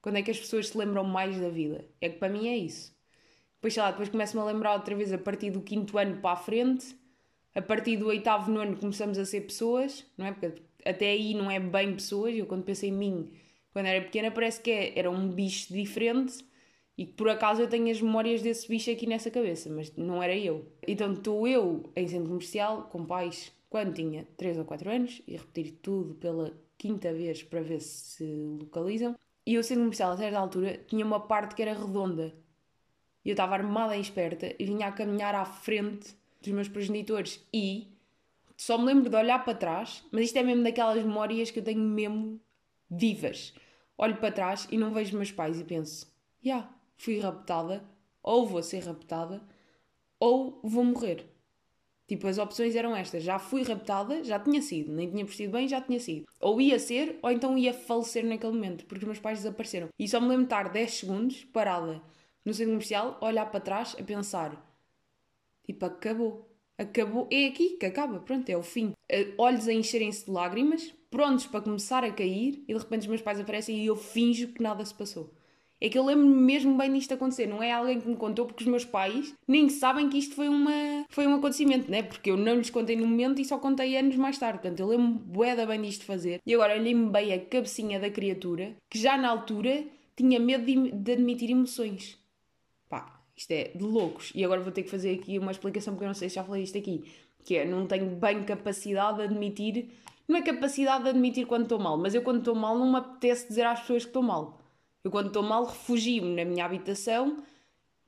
Quando 0.02 0.18
é 0.18 0.22
que 0.22 0.32
as 0.32 0.40
pessoas 0.40 0.68
se 0.68 0.78
lembram 0.78 1.04
mais 1.04 1.40
da 1.40 1.50
vida? 1.50 1.86
É 2.00 2.10
que 2.10 2.20
para 2.20 2.30
mim 2.30 2.48
é 2.48 2.58
isso. 2.58 2.96
Depois, 3.56 3.74
sei 3.74 3.82
lá, 3.82 3.92
depois 3.92 4.10
começo-me 4.10 4.42
a 4.42 4.46
lembrar 4.46 4.74
outra 4.74 4.96
vez 4.96 5.12
a 5.14 5.18
partir 5.18 5.52
do 5.52 5.62
quinto 5.62 5.98
ano 5.98 6.18
para 6.18 6.32
a 6.32 6.36
frente 6.36 6.96
a 7.54 7.62
partir 7.62 7.98
do 7.98 8.08
oitavo 8.08 8.52
nono 8.52 8.78
começamos 8.78 9.18
a 9.18 9.26
ser 9.26 9.42
pessoas, 9.42 10.06
não 10.18 10.26
é? 10.26 10.32
Porque 10.32 10.62
até 10.86 11.12
aí 11.12 11.34
não 11.34 11.52
é 11.52 11.60
bem 11.60 11.94
pessoas. 11.94 12.36
Eu 12.36 12.46
quando 12.46 12.64
pensei 12.64 12.90
em 12.90 12.94
mim, 12.94 13.32
quando 13.74 13.86
era 13.88 14.04
pequena, 14.04 14.32
parece 14.32 14.62
que 14.62 14.94
era 14.96 15.10
um 15.10 15.30
bicho 15.30 15.74
diferente 15.74 16.46
e 16.98 17.06
que 17.06 17.14
por 17.14 17.30
acaso 17.30 17.62
eu 17.62 17.68
tenho 17.68 17.90
as 17.90 18.02
memórias 18.02 18.42
desse 18.42 18.68
bicho 18.68 18.92
aqui 18.92 19.08
nessa 19.08 19.32
cabeça, 19.32 19.70
mas 19.70 19.96
não 19.96 20.22
era 20.22 20.36
eu. 20.36 20.72
Então 20.88 21.14
estou 21.14 21.48
eu 21.48 21.90
em 21.96 22.08
centro 22.08 22.28
comercial 22.28 22.84
com 22.92 23.06
pais 23.06 23.52
quando 23.70 23.94
tinha 23.94 24.28
3 24.38 24.58
ou 24.58 24.66
4 24.66 24.90
anos 24.90 25.22
e 25.28 25.38
repetir 25.38 25.80
tudo 25.82 26.16
pela 26.16 26.54
quinta 26.78 27.14
vez 27.14 27.42
para 27.42 27.62
ver 27.62 27.80
se 27.80 28.24
localizam. 28.60 29.16
E 29.46 29.58
o 29.58 29.64
centro 29.64 29.84
comercial, 29.84 30.12
a 30.12 30.18
certa 30.18 30.38
altura, 30.38 30.78
tinha 30.88 31.06
uma 31.06 31.20
parte 31.20 31.56
que 31.56 31.62
era 31.62 31.74
redonda. 31.74 32.36
E 33.24 33.30
eu 33.30 33.34
estava 33.34 33.54
armada 33.54 33.96
e 33.96 34.02
esperta 34.02 34.54
e 34.60 34.66
vinha 34.66 34.88
a 34.88 34.92
caminhar 34.92 35.34
à 35.34 35.46
frente 35.46 36.16
dos 36.42 36.52
meus 36.52 36.68
progenitores 36.68 37.46
e 37.54 37.88
só 38.58 38.78
me 38.78 38.86
lembro 38.86 39.10
de 39.10 39.16
olhar 39.16 39.44
para 39.44 39.58
trás, 39.58 40.04
mas 40.12 40.26
isto 40.26 40.38
é 40.38 40.44
mesmo 40.44 40.64
daquelas 40.64 41.04
memórias 41.04 41.50
que 41.50 41.60
eu 41.60 41.64
tenho 41.64 41.82
mesmo 41.82 42.40
vivas. 42.92 43.54
Olho 43.98 44.18
para 44.18 44.32
trás 44.32 44.68
e 44.70 44.78
não 44.78 44.92
vejo 44.92 45.16
meus 45.16 45.32
pais 45.32 45.60
e 45.60 45.64
penso: 45.64 46.06
já, 46.44 46.56
yeah, 46.56 46.76
fui 46.98 47.20
raptada, 47.20 47.84
ou 48.22 48.46
vou 48.46 48.62
ser 48.62 48.84
raptada, 48.84 49.42
ou 50.20 50.60
vou 50.64 50.84
morrer. 50.84 51.26
Tipo, 52.08 52.28
as 52.28 52.38
opções 52.38 52.76
eram 52.76 52.94
estas: 52.94 53.24
já 53.24 53.40
fui 53.40 53.64
raptada, 53.64 54.22
já 54.24 54.38
tinha 54.38 54.62
sido, 54.62 54.92
nem 54.92 55.10
tinha 55.10 55.24
percebido 55.24 55.54
bem, 55.54 55.68
já 55.68 55.80
tinha 55.80 56.00
sido. 56.00 56.26
Ou 56.42 56.60
ia 56.60 56.78
ser, 56.78 57.18
ou 57.22 57.32
então 57.32 57.58
ia 57.58 57.74
falecer 57.74 58.26
naquele 58.26 58.52
momento, 58.52 58.86
porque 58.86 59.06
os 59.06 59.08
meus 59.08 59.20
pais 59.20 59.40
desapareceram. 59.40 59.88
E 59.98 60.08
só 60.10 60.20
me 60.20 60.28
lembro 60.28 60.44
de 60.44 60.54
estar 60.54 60.70
10 60.70 60.94
segundos 60.94 61.46
parada 61.46 62.02
no 62.44 62.54
centro 62.54 62.74
comercial, 62.74 63.18
olhar 63.22 63.46
para 63.46 63.62
trás, 63.62 63.96
a 63.98 64.04
pensar: 64.04 64.62
Tipo, 65.64 65.86
acabou. 65.86 66.51
Acabou. 66.82 67.28
É 67.30 67.46
aqui 67.46 67.78
que 67.80 67.86
acaba. 67.86 68.20
Pronto, 68.20 68.50
é 68.50 68.58
o 68.58 68.64
fim. 68.64 68.94
Eh, 69.08 69.28
olhos 69.38 69.68
a 69.68 69.74
encherem-se 69.74 70.26
de 70.26 70.32
lágrimas, 70.32 70.92
prontos 71.12 71.46
para 71.46 71.62
começar 71.62 72.04
a 72.04 72.12
cair, 72.12 72.64
e 72.68 72.74
de 72.74 72.80
repente 72.80 73.02
os 73.02 73.08
meus 73.08 73.22
pais 73.22 73.40
aparecem 73.40 73.78
e 73.78 73.86
eu 73.86 73.96
finjo 73.96 74.48
que 74.48 74.64
nada 74.64 74.84
se 74.84 74.94
passou. 74.94 75.32
É 75.80 75.90
que 75.90 75.98
eu 75.98 76.06
lembro 76.06 76.26
mesmo 76.26 76.76
bem 76.78 76.92
disto 76.94 77.14
acontecer. 77.14 77.48
Não 77.48 77.62
é 77.62 77.72
alguém 77.72 78.00
que 78.00 78.08
me 78.08 78.16
contou, 78.16 78.46
porque 78.46 78.64
os 78.64 78.70
meus 78.70 78.86
pais 78.86 79.34
nem 79.48 79.70
sabem 79.70 80.10
que 80.10 80.18
isto 80.18 80.36
foi, 80.36 80.48
uma, 80.48 81.06
foi 81.10 81.28
um 81.28 81.36
acontecimento, 81.36 81.90
né? 81.90 82.02
Porque 82.04 82.32
eu 82.32 82.38
não 82.38 82.56
lhes 82.56 82.70
contei 82.70 82.96
no 82.96 83.08
momento 83.08 83.42
e 83.42 83.46
só 83.46 83.58
contei 83.60 83.96
anos 83.98 84.16
mais 84.16 84.38
tarde. 84.38 84.60
Portanto, 84.60 84.80
eu 84.80 84.88
lembro 84.88 85.20
bué 85.20 85.56
bem 85.66 85.82
disto 85.82 86.06
fazer. 86.06 86.40
E 86.46 86.54
agora 86.54 86.80
olhei-me 86.80 87.10
bem 87.10 87.34
a 87.34 87.40
cabecinha 87.40 88.00
da 88.00 88.10
criatura, 88.10 88.76
que 88.90 88.98
já 88.98 89.18
na 89.18 89.30
altura 89.30 89.84
tinha 90.16 90.40
medo 90.40 90.66
de, 90.66 90.92
de 90.92 91.12
admitir 91.14 91.50
emoções. 91.50 92.21
Isto 93.42 93.52
é 93.54 93.72
de 93.76 93.84
loucos. 93.84 94.32
E 94.36 94.46
agora 94.46 94.62
vou 94.62 94.72
ter 94.72 94.84
que 94.84 94.90
fazer 94.92 95.16
aqui 95.16 95.40
uma 95.40 95.52
explicação 95.52 95.96
porque 95.96 96.04
eu 96.04 96.10
não 96.10 96.14
sei 96.14 96.30
se 96.30 96.36
já 96.36 96.44
falei 96.44 96.62
isto 96.62 96.78
aqui. 96.78 97.12
Que 97.44 97.58
é, 97.58 97.66
não 97.66 97.88
tenho 97.88 98.16
bem 98.16 98.44
capacidade 98.44 99.18
de 99.18 99.24
admitir. 99.24 99.90
Não 100.28 100.38
é 100.38 100.44
capacidade 100.44 101.04
de 101.04 101.10
admitir 101.10 101.48
quando 101.48 101.64
estou 101.64 101.80
mal, 101.80 101.98
mas 101.98 102.14
eu 102.14 102.22
quando 102.22 102.38
estou 102.38 102.54
mal 102.54 102.78
não 102.78 102.92
me 102.92 102.98
apetece 102.98 103.48
dizer 103.48 103.64
às 103.64 103.80
pessoas 103.80 104.04
que 104.04 104.10
estou 104.10 104.22
mal. 104.22 104.62
Eu 105.04 105.10
quando 105.10 105.28
estou 105.28 105.42
mal 105.42 105.66
refugio-me 105.66 106.36
na 106.36 106.46
minha 106.46 106.64
habitação, 106.64 107.44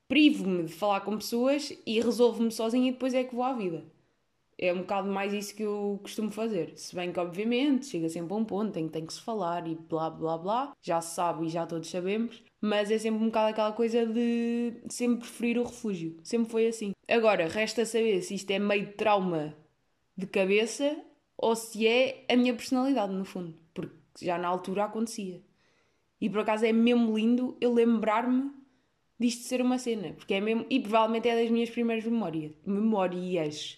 privo-me 0.08 0.66
de 0.66 0.74
falar 0.74 1.02
com 1.02 1.18
pessoas 1.18 1.74
e 1.84 2.00
resolvo-me 2.00 2.52
sozinha 2.52 2.90
e 2.90 2.92
depois 2.92 3.16
é 3.16 3.24
que 3.24 3.34
vou 3.34 3.44
à 3.44 3.54
vida. 3.54 3.84
É 4.56 4.72
um 4.72 4.82
bocado 4.82 5.10
mais 5.10 5.34
isso 5.34 5.56
que 5.56 5.64
eu 5.64 6.00
costumo 6.04 6.30
fazer. 6.30 6.78
Se 6.78 6.96
bem 6.96 7.12
que, 7.12 7.20
obviamente, 7.20 7.88
chega 7.88 8.08
sempre 8.08 8.34
a 8.34 8.36
um 8.36 8.46
ponto 8.46 8.78
em 8.78 8.86
que 8.86 8.94
tem 8.94 9.06
que 9.06 9.14
se 9.14 9.22
falar 9.22 9.68
e 9.68 9.74
blá 9.74 10.12
blá 10.12 10.38
blá, 10.38 10.74
já 10.80 11.02
se 11.02 11.16
sabe 11.16 11.48
e 11.48 11.50
já 11.50 11.66
todos 11.66 11.90
sabemos, 11.90 12.44
mas 12.64 12.90
é 12.90 12.98
sempre 12.98 13.22
um 13.22 13.26
bocado 13.26 13.50
aquela 13.50 13.74
coisa 13.74 14.06
de 14.06 14.72
sempre 14.88 15.20
preferir 15.20 15.58
o 15.60 15.64
refúgio. 15.64 16.18
Sempre 16.24 16.50
foi 16.50 16.68
assim. 16.68 16.94
Agora, 17.10 17.46
resta 17.46 17.86
saber 17.86 18.22
se 18.22 18.36
isto 18.36 18.50
é 18.52 18.58
meio 18.58 18.94
trauma 18.94 19.54
de 20.16 20.26
cabeça 20.26 20.96
ou 21.38 21.58
se 21.58 21.86
é 21.86 22.24
a 22.30 22.38
minha 22.38 22.54
personalidade, 22.54 23.12
no 23.12 23.26
fundo, 23.26 23.54
porque 23.74 23.94
já 24.22 24.38
na 24.38 24.48
altura 24.48 24.86
acontecia. 24.86 25.42
E 26.22 26.30
por 26.30 26.40
acaso 26.40 26.66
é 26.66 26.72
mesmo 26.72 27.18
lindo 27.18 27.58
eu 27.60 27.74
lembrar-me 27.74 28.50
disto 29.20 29.44
ser 29.44 29.62
uma 29.62 29.78
cena, 29.78 30.14
porque 30.14 30.34
é 30.34 30.40
mesmo, 30.40 30.66
e 30.70 30.80
provavelmente 30.80 31.28
é 31.28 31.36
das 31.36 31.52
minhas 31.52 31.70
primeiras 31.70 32.06
memórias. 32.06 32.54
Memórias 32.66 33.78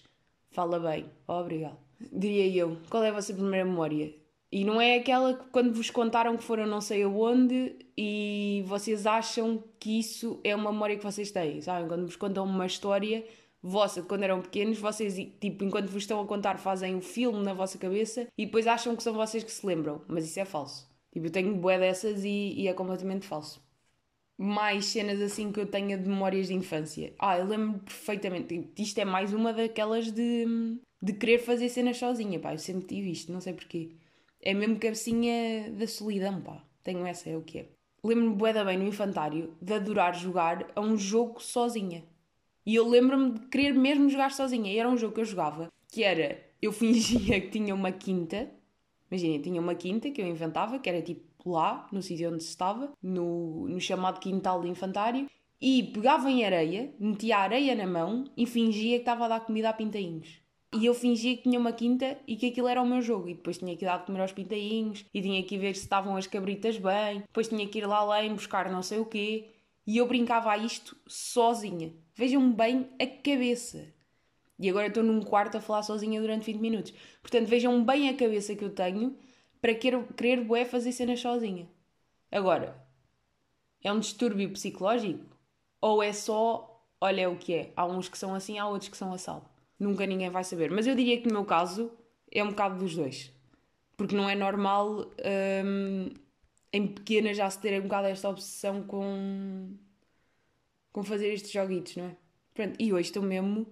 Fala 0.52 0.78
bem. 0.78 1.10
obrigado. 1.26 1.76
Diria 2.12 2.62
eu. 2.62 2.78
Qual 2.88 3.02
é 3.02 3.08
a 3.08 3.12
vossa 3.12 3.34
primeira 3.34 3.64
memória? 3.64 4.14
E 4.50 4.64
não 4.64 4.80
é 4.80 4.96
aquela 4.96 5.34
que 5.34 5.46
quando 5.50 5.74
vos 5.74 5.90
contaram 5.90 6.36
que 6.36 6.44
foram 6.44 6.66
não 6.66 6.80
sei 6.80 7.02
aonde 7.02 7.76
e 7.96 8.62
vocês 8.66 9.06
acham 9.06 9.62
que 9.78 9.98
isso 9.98 10.40
é 10.44 10.54
uma 10.54 10.72
memória 10.72 10.96
que 10.96 11.02
vocês 11.04 11.30
têm, 11.30 11.60
sabem? 11.60 11.88
Quando 11.88 12.06
vos 12.06 12.16
contam 12.16 12.44
uma 12.44 12.66
história 12.66 13.24
vossa 13.62 14.00
de 14.00 14.06
quando 14.08 14.22
eram 14.22 14.40
pequenos, 14.40 14.78
vocês, 14.78 15.14
tipo, 15.40 15.64
enquanto 15.64 15.88
vos 15.88 16.04
estão 16.04 16.20
a 16.20 16.26
contar, 16.26 16.58
fazem 16.58 16.94
um 16.94 17.00
filme 17.00 17.42
na 17.42 17.52
vossa 17.54 17.76
cabeça 17.78 18.28
e 18.38 18.46
depois 18.46 18.66
acham 18.66 18.94
que 18.94 19.02
são 19.02 19.12
vocês 19.12 19.42
que 19.42 19.50
se 19.50 19.66
lembram. 19.66 20.02
Mas 20.06 20.24
isso 20.24 20.38
é 20.38 20.44
falso. 20.44 20.88
Tipo, 21.12 21.26
eu 21.26 21.30
tenho 21.30 21.56
boé 21.56 21.78
dessas 21.78 22.24
e, 22.24 22.54
e 22.56 22.68
é 22.68 22.72
completamente 22.72 23.26
falso 23.26 23.66
mais 24.38 24.86
cenas 24.86 25.20
assim 25.20 25.50
que 25.50 25.60
eu 25.60 25.66
tenha 25.66 25.96
de 25.96 26.08
memórias 26.08 26.48
de 26.48 26.54
infância. 26.54 27.14
Ah, 27.18 27.38
eu 27.38 27.46
lembro 27.46 27.80
perfeitamente. 27.80 28.70
Isto 28.78 28.98
é 28.98 29.04
mais 29.04 29.32
uma 29.32 29.52
daquelas 29.52 30.12
de, 30.12 30.78
de 31.02 31.12
querer 31.14 31.38
fazer 31.38 31.68
cenas 31.68 31.96
sozinha, 31.96 32.38
pá. 32.38 32.52
Eu 32.52 32.58
sempre 32.58 32.86
tive 32.86 33.10
isto, 33.10 33.32
não 33.32 33.40
sei 33.40 33.54
porquê. 33.54 33.92
É 34.46 34.54
mesmo 34.54 34.78
cabecinha 34.78 35.72
da 35.72 35.88
solidão, 35.88 36.40
pá. 36.40 36.62
Tenho 36.84 37.04
essa, 37.04 37.28
é 37.28 37.36
o 37.36 37.42
que 37.42 37.58
é. 37.58 37.66
Lembro-me 38.04 38.36
bué 38.36 38.64
bem 38.64 38.78
no 38.78 38.86
infantário 38.86 39.52
de 39.60 39.72
adorar 39.74 40.14
jogar 40.14 40.68
a 40.76 40.80
um 40.80 40.96
jogo 40.96 41.42
sozinha. 41.42 42.04
E 42.64 42.76
eu 42.76 42.88
lembro-me 42.88 43.32
de 43.32 43.40
querer 43.48 43.72
mesmo 43.72 44.08
jogar 44.08 44.30
sozinha. 44.30 44.72
E 44.72 44.78
era 44.78 44.88
um 44.88 44.96
jogo 44.96 45.14
que 45.14 45.20
eu 45.20 45.24
jogava, 45.24 45.68
que 45.90 46.04
era... 46.04 46.40
Eu 46.62 46.70
fingia 46.70 47.40
que 47.40 47.48
tinha 47.48 47.74
uma 47.74 47.90
quinta. 47.90 48.48
Imaginem, 49.10 49.42
tinha 49.42 49.60
uma 49.60 49.74
quinta 49.74 50.12
que 50.12 50.22
eu 50.22 50.26
inventava, 50.28 50.78
que 50.78 50.88
era 50.88 51.02
tipo 51.02 51.50
lá, 51.50 51.88
no 51.90 52.00
sítio 52.00 52.32
onde 52.32 52.44
se 52.44 52.50
estava, 52.50 52.92
no, 53.02 53.66
no 53.66 53.80
chamado 53.80 54.20
quintal 54.20 54.60
de 54.60 54.68
infantário, 54.68 55.28
e 55.60 55.82
pegava 55.92 56.30
em 56.30 56.44
areia, 56.44 56.94
metia 57.00 57.38
a 57.38 57.40
areia 57.40 57.74
na 57.74 57.86
mão 57.86 58.22
e 58.36 58.46
fingia 58.46 58.94
que 58.96 59.02
estava 59.02 59.24
a 59.24 59.28
dar 59.28 59.40
comida 59.40 59.70
a 59.70 59.72
pintainhos. 59.72 60.45
E 60.74 60.84
eu 60.84 60.94
fingia 60.94 61.36
que 61.36 61.44
tinha 61.44 61.58
uma 61.58 61.72
quinta 61.72 62.18
e 62.26 62.36
que 62.36 62.46
aquilo 62.46 62.68
era 62.68 62.82
o 62.82 62.86
meu 62.86 63.00
jogo. 63.00 63.28
E 63.28 63.34
depois 63.34 63.58
tinha 63.58 63.76
que 63.76 63.84
dar 63.84 63.98
de 63.98 64.06
comer 64.06 64.20
aos 64.20 64.32
pintainhos 64.32 65.04
e 65.12 65.22
tinha 65.22 65.42
que 65.42 65.56
ver 65.56 65.74
se 65.74 65.82
estavam 65.82 66.16
as 66.16 66.26
cabritas 66.26 66.76
bem. 66.76 67.20
Depois 67.20 67.48
tinha 67.48 67.66
que 67.66 67.78
ir 67.78 67.86
lá 67.86 67.98
além 67.98 68.34
buscar 68.34 68.70
não 68.70 68.82
sei 68.82 68.98
o 68.98 69.06
quê. 69.06 69.48
E 69.86 69.96
eu 69.98 70.06
brincava 70.06 70.50
a 70.50 70.58
isto 70.58 70.96
sozinha. 71.06 71.94
Vejam 72.14 72.52
bem 72.52 72.88
a 73.00 73.06
cabeça. 73.06 73.94
E 74.58 74.68
agora 74.68 74.88
estou 74.88 75.02
num 75.02 75.22
quarto 75.22 75.56
a 75.56 75.60
falar 75.60 75.82
sozinha 75.82 76.20
durante 76.20 76.46
20 76.46 76.60
minutos. 76.60 76.94
Portanto, 77.22 77.46
vejam 77.46 77.84
bem 77.84 78.08
a 78.08 78.16
cabeça 78.16 78.54
que 78.54 78.64
eu 78.64 78.70
tenho 78.70 79.16
para 79.60 79.74
querer, 79.74 80.02
querer 80.14 80.44
bué 80.44 80.64
fazer 80.64 80.92
cenas 80.92 81.20
sozinha. 81.20 81.68
Agora, 82.30 82.82
é 83.82 83.92
um 83.92 84.00
distúrbio 84.00 84.50
psicológico? 84.50 85.24
Ou 85.80 86.02
é 86.02 86.12
só, 86.12 86.82
olha 87.00 87.22
é 87.22 87.28
o 87.28 87.36
que 87.36 87.54
é, 87.54 87.72
há 87.76 87.86
uns 87.86 88.08
que 88.08 88.18
são 88.18 88.34
assim, 88.34 88.58
há 88.58 88.66
outros 88.66 88.88
que 88.88 88.96
são 88.96 89.12
assado. 89.12 89.55
Nunca 89.78 90.06
ninguém 90.06 90.30
vai 90.30 90.44
saber. 90.44 90.70
Mas 90.70 90.86
eu 90.86 90.94
diria 90.94 91.20
que 91.20 91.28
no 91.28 91.34
meu 91.34 91.44
caso 91.44 91.90
é 92.30 92.42
um 92.42 92.48
bocado 92.48 92.78
dos 92.78 92.94
dois. 92.94 93.32
Porque 93.96 94.14
não 94.14 94.28
é 94.28 94.34
normal 94.34 95.10
hum, 95.64 96.10
em 96.72 96.86
pequena 96.86 97.32
já 97.32 97.48
se 97.48 97.60
ter 97.60 97.78
um 97.80 97.84
bocado 97.84 98.08
esta 98.08 98.28
obsessão 98.28 98.82
com 98.82 99.76
com 100.92 101.04
fazer 101.04 101.30
estes 101.30 101.52
joguitos, 101.52 101.94
não 101.96 102.06
é? 102.06 102.16
Pronto, 102.54 102.74
e 102.78 102.90
hoje 102.90 103.08
estou 103.08 103.22
mesmo. 103.22 103.66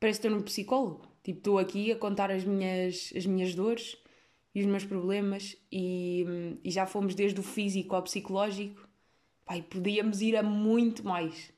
Parece 0.00 0.20
que 0.20 0.26
estou 0.26 0.38
no 0.38 0.44
psicólogo. 0.44 1.06
Tipo, 1.22 1.38
estou 1.38 1.58
aqui 1.58 1.92
a 1.92 1.96
contar 1.96 2.30
as 2.32 2.44
minhas, 2.44 3.12
as 3.16 3.24
minhas 3.24 3.54
dores 3.54 3.96
e 4.52 4.60
os 4.60 4.66
meus 4.66 4.84
problemas 4.84 5.56
e, 5.70 6.26
e 6.62 6.70
já 6.72 6.86
fomos 6.86 7.14
desde 7.14 7.38
o 7.38 7.42
físico 7.42 7.94
ao 7.94 8.02
psicológico. 8.02 8.88
Pai, 9.44 9.62
podíamos 9.62 10.20
ir 10.22 10.36
a 10.36 10.42
muito 10.42 11.04
mais. 11.04 11.52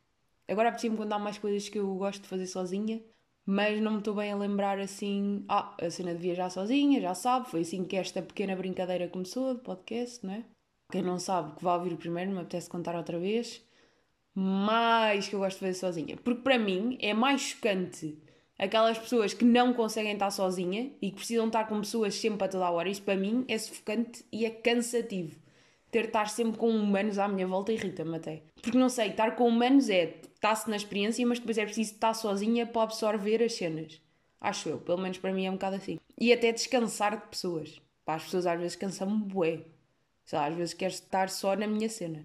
Agora 0.46 0.70
preciso-me 0.70 0.98
contar 0.98 1.18
mais 1.18 1.38
coisas 1.38 1.68
que 1.70 1.78
eu 1.78 1.94
gosto 1.94 2.22
de 2.22 2.28
fazer 2.28 2.46
sozinha, 2.46 3.02
mas 3.46 3.80
não 3.80 3.92
me 3.92 3.98
estou 3.98 4.14
bem 4.14 4.32
a 4.32 4.36
lembrar 4.36 4.78
assim. 4.80 5.44
Ah, 5.48 5.74
a 5.80 5.88
cena 5.88 6.12
de 6.12 6.20
viajar 6.20 6.50
sozinha, 6.50 7.00
já 7.00 7.14
sabe, 7.14 7.48
foi 7.48 7.60
assim 7.60 7.84
que 7.84 7.96
esta 7.96 8.20
pequena 8.20 8.56
brincadeira 8.56 9.08
começou, 9.08 9.54
de 9.54 9.60
podcast, 9.60 10.26
não 10.26 10.34
é? 10.34 10.44
Quem 10.90 11.02
não 11.02 11.18
sabe, 11.18 11.54
que 11.56 11.64
vai 11.64 11.78
ouvir 11.78 11.92
o 11.92 11.96
primeiro, 11.96 12.32
me 12.32 12.38
apetece 12.38 12.68
contar 12.68 12.96
outra 12.96 13.18
vez. 13.18 13.64
Mais 14.34 15.28
que 15.28 15.34
eu 15.34 15.40
gosto 15.40 15.56
de 15.56 15.60
fazer 15.60 15.74
sozinha. 15.74 16.16
Porque 16.16 16.42
para 16.42 16.58
mim 16.58 16.98
é 17.00 17.14
mais 17.14 17.40
chocante 17.40 18.18
aquelas 18.58 18.98
pessoas 18.98 19.32
que 19.32 19.44
não 19.44 19.72
conseguem 19.72 20.12
estar 20.12 20.30
sozinha 20.30 20.92
e 21.00 21.10
que 21.10 21.16
precisam 21.16 21.46
estar 21.46 21.66
com 21.66 21.80
pessoas 21.80 22.14
sempre 22.14 22.44
a 22.44 22.48
toda 22.48 22.66
a 22.66 22.70
hora. 22.70 22.88
Isso 22.88 23.02
para 23.02 23.16
mim 23.16 23.44
é 23.48 23.58
sufocante 23.58 24.24
e 24.32 24.44
é 24.44 24.50
cansativo. 24.50 25.45
Ter 25.90 26.02
de 26.02 26.08
estar 26.08 26.28
sempre 26.28 26.58
com 26.58 26.68
humanos 26.68 27.18
à 27.18 27.28
minha 27.28 27.46
volta 27.46 27.72
irrita-me 27.72 28.16
até. 28.16 28.42
Porque 28.60 28.76
não 28.76 28.88
sei, 28.88 29.10
estar 29.10 29.36
com 29.36 29.48
humanos 29.48 29.88
é 29.88 30.20
estar-se 30.34 30.68
na 30.68 30.76
experiência, 30.76 31.26
mas 31.26 31.38
depois 31.38 31.58
é 31.58 31.64
preciso 31.64 31.92
estar 31.92 32.14
sozinha 32.14 32.66
para 32.66 32.82
absorver 32.82 33.42
as 33.42 33.54
cenas. 33.54 34.00
Acho 34.40 34.68
eu, 34.68 34.78
pelo 34.78 34.98
menos 34.98 35.18
para 35.18 35.32
mim 35.32 35.46
é 35.46 35.50
um 35.50 35.54
bocado 35.54 35.76
assim. 35.76 35.98
E 36.18 36.32
até 36.32 36.52
descansar 36.52 37.16
de 37.16 37.26
pessoas. 37.28 37.80
Pá, 38.04 38.14
as 38.14 38.24
pessoas 38.24 38.46
às 38.46 38.58
vezes 38.58 38.76
cansam-me 38.76 39.24
bué. 39.24 39.64
Sei 40.24 40.38
lá, 40.38 40.46
às 40.46 40.54
vezes 40.54 40.74
quero 40.74 40.92
estar 40.92 41.28
só 41.28 41.56
na 41.56 41.66
minha 41.66 41.88
cena. 41.88 42.24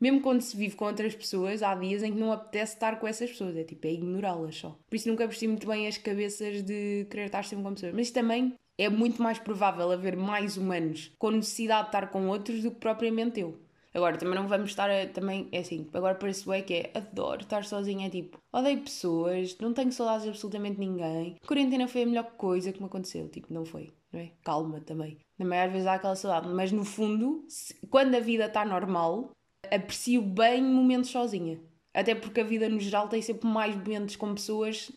Mesmo 0.00 0.20
quando 0.20 0.40
se 0.40 0.56
vive 0.56 0.74
com 0.74 0.84
outras 0.84 1.14
pessoas, 1.14 1.62
há 1.62 1.74
dias 1.74 2.02
em 2.02 2.12
que 2.12 2.18
não 2.18 2.32
apetece 2.32 2.74
estar 2.74 2.98
com 2.98 3.06
essas 3.06 3.30
pessoas. 3.30 3.56
É 3.56 3.62
tipo, 3.62 3.86
é 3.86 3.92
ignorá-las 3.92 4.56
só. 4.56 4.76
Por 4.88 4.96
isso 4.96 5.08
nunca 5.08 5.26
vesti 5.26 5.46
muito 5.46 5.66
bem 5.66 5.86
as 5.86 5.96
cabeças 5.96 6.62
de 6.62 7.06
querer 7.08 7.26
estar 7.26 7.44
sempre 7.44 7.64
com 7.64 7.74
pessoas. 7.74 7.94
Mas 7.94 8.10
também 8.10 8.54
é 8.78 8.88
muito 8.88 9.22
mais 9.22 9.38
provável 9.38 9.90
haver 9.90 10.16
mais 10.16 10.56
humanos 10.56 11.12
com 11.18 11.30
necessidade 11.30 11.82
de 11.82 11.88
estar 11.88 12.10
com 12.10 12.28
outros 12.28 12.62
do 12.62 12.70
que 12.70 12.80
propriamente 12.80 13.40
eu. 13.40 13.58
Agora, 13.94 14.16
também 14.16 14.34
não 14.34 14.48
vamos 14.48 14.70
estar 14.70 14.90
a, 14.90 15.06
também, 15.06 15.48
é 15.52 15.58
assim, 15.58 15.86
agora 15.92 16.14
parece 16.14 16.48
bem 16.48 16.62
que 16.62 16.74
é, 16.74 16.90
adoro 16.94 17.42
estar 17.42 17.62
sozinha, 17.64 18.06
é 18.06 18.10
tipo, 18.10 18.38
odeio 18.50 18.80
pessoas, 18.80 19.56
não 19.58 19.74
tenho 19.74 19.92
saudades 19.92 20.22
de 20.22 20.30
absolutamente 20.30 20.80
ninguém. 20.80 21.36
Quarentena 21.46 21.86
foi 21.86 22.04
a 22.04 22.06
melhor 22.06 22.24
coisa 22.36 22.72
que 22.72 22.80
me 22.80 22.86
aconteceu, 22.86 23.28
tipo, 23.28 23.52
não 23.52 23.66
foi, 23.66 23.92
não 24.10 24.20
é? 24.20 24.30
Calma 24.42 24.80
também. 24.80 25.18
Na 25.38 25.44
maior 25.44 25.68
vezes 25.68 25.86
há 25.86 25.94
aquela 25.94 26.16
saudade, 26.16 26.48
mas 26.48 26.72
no 26.72 26.86
fundo, 26.86 27.44
se, 27.48 27.74
quando 27.90 28.14
a 28.14 28.20
vida 28.20 28.46
está 28.46 28.64
normal, 28.64 29.30
aprecio 29.70 30.22
bem 30.22 30.62
momentos 30.62 31.10
sozinha. 31.10 31.60
Até 31.92 32.14
porque 32.14 32.40
a 32.40 32.44
vida 32.44 32.70
no 32.70 32.80
geral 32.80 33.08
tem 33.08 33.20
sempre 33.20 33.46
mais 33.46 33.76
momentos 33.76 34.16
com 34.16 34.32
pessoas. 34.34 34.90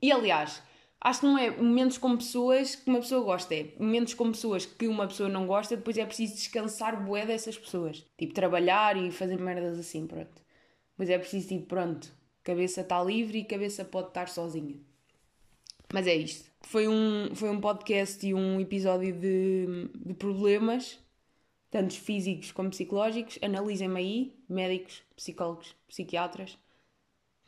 E 0.00 0.10
aliás, 0.10 0.62
acho 1.04 1.20
que 1.20 1.26
não 1.26 1.36
é 1.36 1.50
momentos 1.50 1.98
com 1.98 2.16
pessoas 2.16 2.76
que 2.76 2.88
uma 2.88 3.00
pessoa 3.00 3.24
gosta, 3.24 3.54
é 3.54 3.72
momentos 3.78 4.14
com 4.14 4.30
pessoas 4.30 4.64
que 4.64 4.86
uma 4.86 5.08
pessoa 5.08 5.28
não 5.28 5.46
gosta, 5.46 5.76
depois 5.76 5.98
é 5.98 6.06
preciso 6.06 6.34
descansar 6.34 7.04
bué 7.04 7.26
dessas 7.26 7.58
pessoas. 7.58 8.06
Tipo, 8.16 8.32
trabalhar 8.32 8.96
e 8.96 9.10
fazer 9.10 9.38
merdas 9.38 9.78
assim, 9.78 10.06
pronto. 10.06 10.40
Mas 10.96 11.10
é 11.10 11.18
preciso, 11.18 11.48
tipo, 11.48 11.66
pronto, 11.66 12.08
cabeça 12.44 12.82
está 12.82 13.02
livre 13.02 13.38
e 13.38 13.44
cabeça 13.44 13.84
pode 13.84 14.08
estar 14.08 14.28
sozinha. 14.28 14.76
Mas 15.92 16.06
é 16.06 16.14
isto. 16.14 16.50
Foi 16.62 16.86
um, 16.86 17.34
foi 17.34 17.50
um 17.50 17.60
podcast 17.60 18.24
e 18.24 18.32
um 18.32 18.60
episódio 18.60 19.12
de, 19.12 19.88
de 19.96 20.14
problemas, 20.14 20.98
tanto 21.70 21.94
físicos 21.94 22.52
como 22.52 22.70
psicológicos. 22.70 23.38
Analisem-me 23.42 23.98
aí, 23.98 24.36
médicos, 24.48 25.02
psicólogos, 25.16 25.74
psiquiatras 25.88 26.56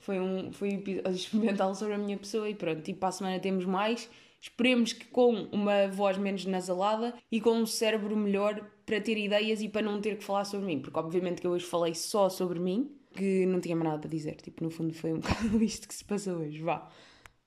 foi 0.04 0.20
um, 0.20 0.52
foi 0.52 0.68
um 0.70 0.74
episódio 0.74 1.10
experimental 1.16 1.74
sobre 1.74 1.94
a 1.94 1.98
minha 1.98 2.16
pessoa 2.16 2.48
e 2.48 2.54
pronto. 2.54 2.86
E 2.88 2.94
para 2.94 3.08
a 3.08 3.12
semana 3.12 3.40
temos 3.40 3.64
mais. 3.64 4.08
Esperemos 4.40 4.92
que 4.92 5.06
com 5.06 5.32
uma 5.50 5.88
voz 5.88 6.18
menos 6.18 6.44
nasalada 6.44 7.14
e 7.32 7.40
com 7.40 7.52
um 7.52 7.64
cérebro 7.64 8.14
melhor 8.14 8.62
para 8.84 9.00
ter 9.00 9.16
ideias 9.16 9.62
e 9.62 9.68
para 9.70 9.80
não 9.80 10.02
ter 10.02 10.18
que 10.18 10.24
falar 10.24 10.44
sobre 10.44 10.66
mim. 10.66 10.80
Porque 10.80 10.98
obviamente 10.98 11.40
que 11.40 11.46
eu 11.46 11.52
hoje 11.52 11.64
falei 11.64 11.94
só 11.94 12.28
sobre 12.28 12.60
mim, 12.60 12.94
que 13.16 13.46
não 13.46 13.58
tinha 13.58 13.74
mais 13.74 13.88
nada 13.88 14.00
para 14.00 14.10
dizer. 14.10 14.36
Tipo, 14.36 14.62
no 14.62 14.70
fundo 14.70 14.92
foi 14.92 15.14
um 15.14 15.20
bocado 15.20 15.62
isto 15.62 15.88
que 15.88 15.94
se 15.94 16.04
passou 16.04 16.40
hoje. 16.40 16.60
Vá. 16.60 16.86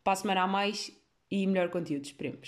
Para 0.04 0.13
a 0.13 0.15
semana 0.15 0.41
há 0.41 0.48
mais 0.48 0.91
e 1.30 1.46
melhor 1.46 1.70
conteúdo, 1.70 2.06
esperemos. 2.06 2.46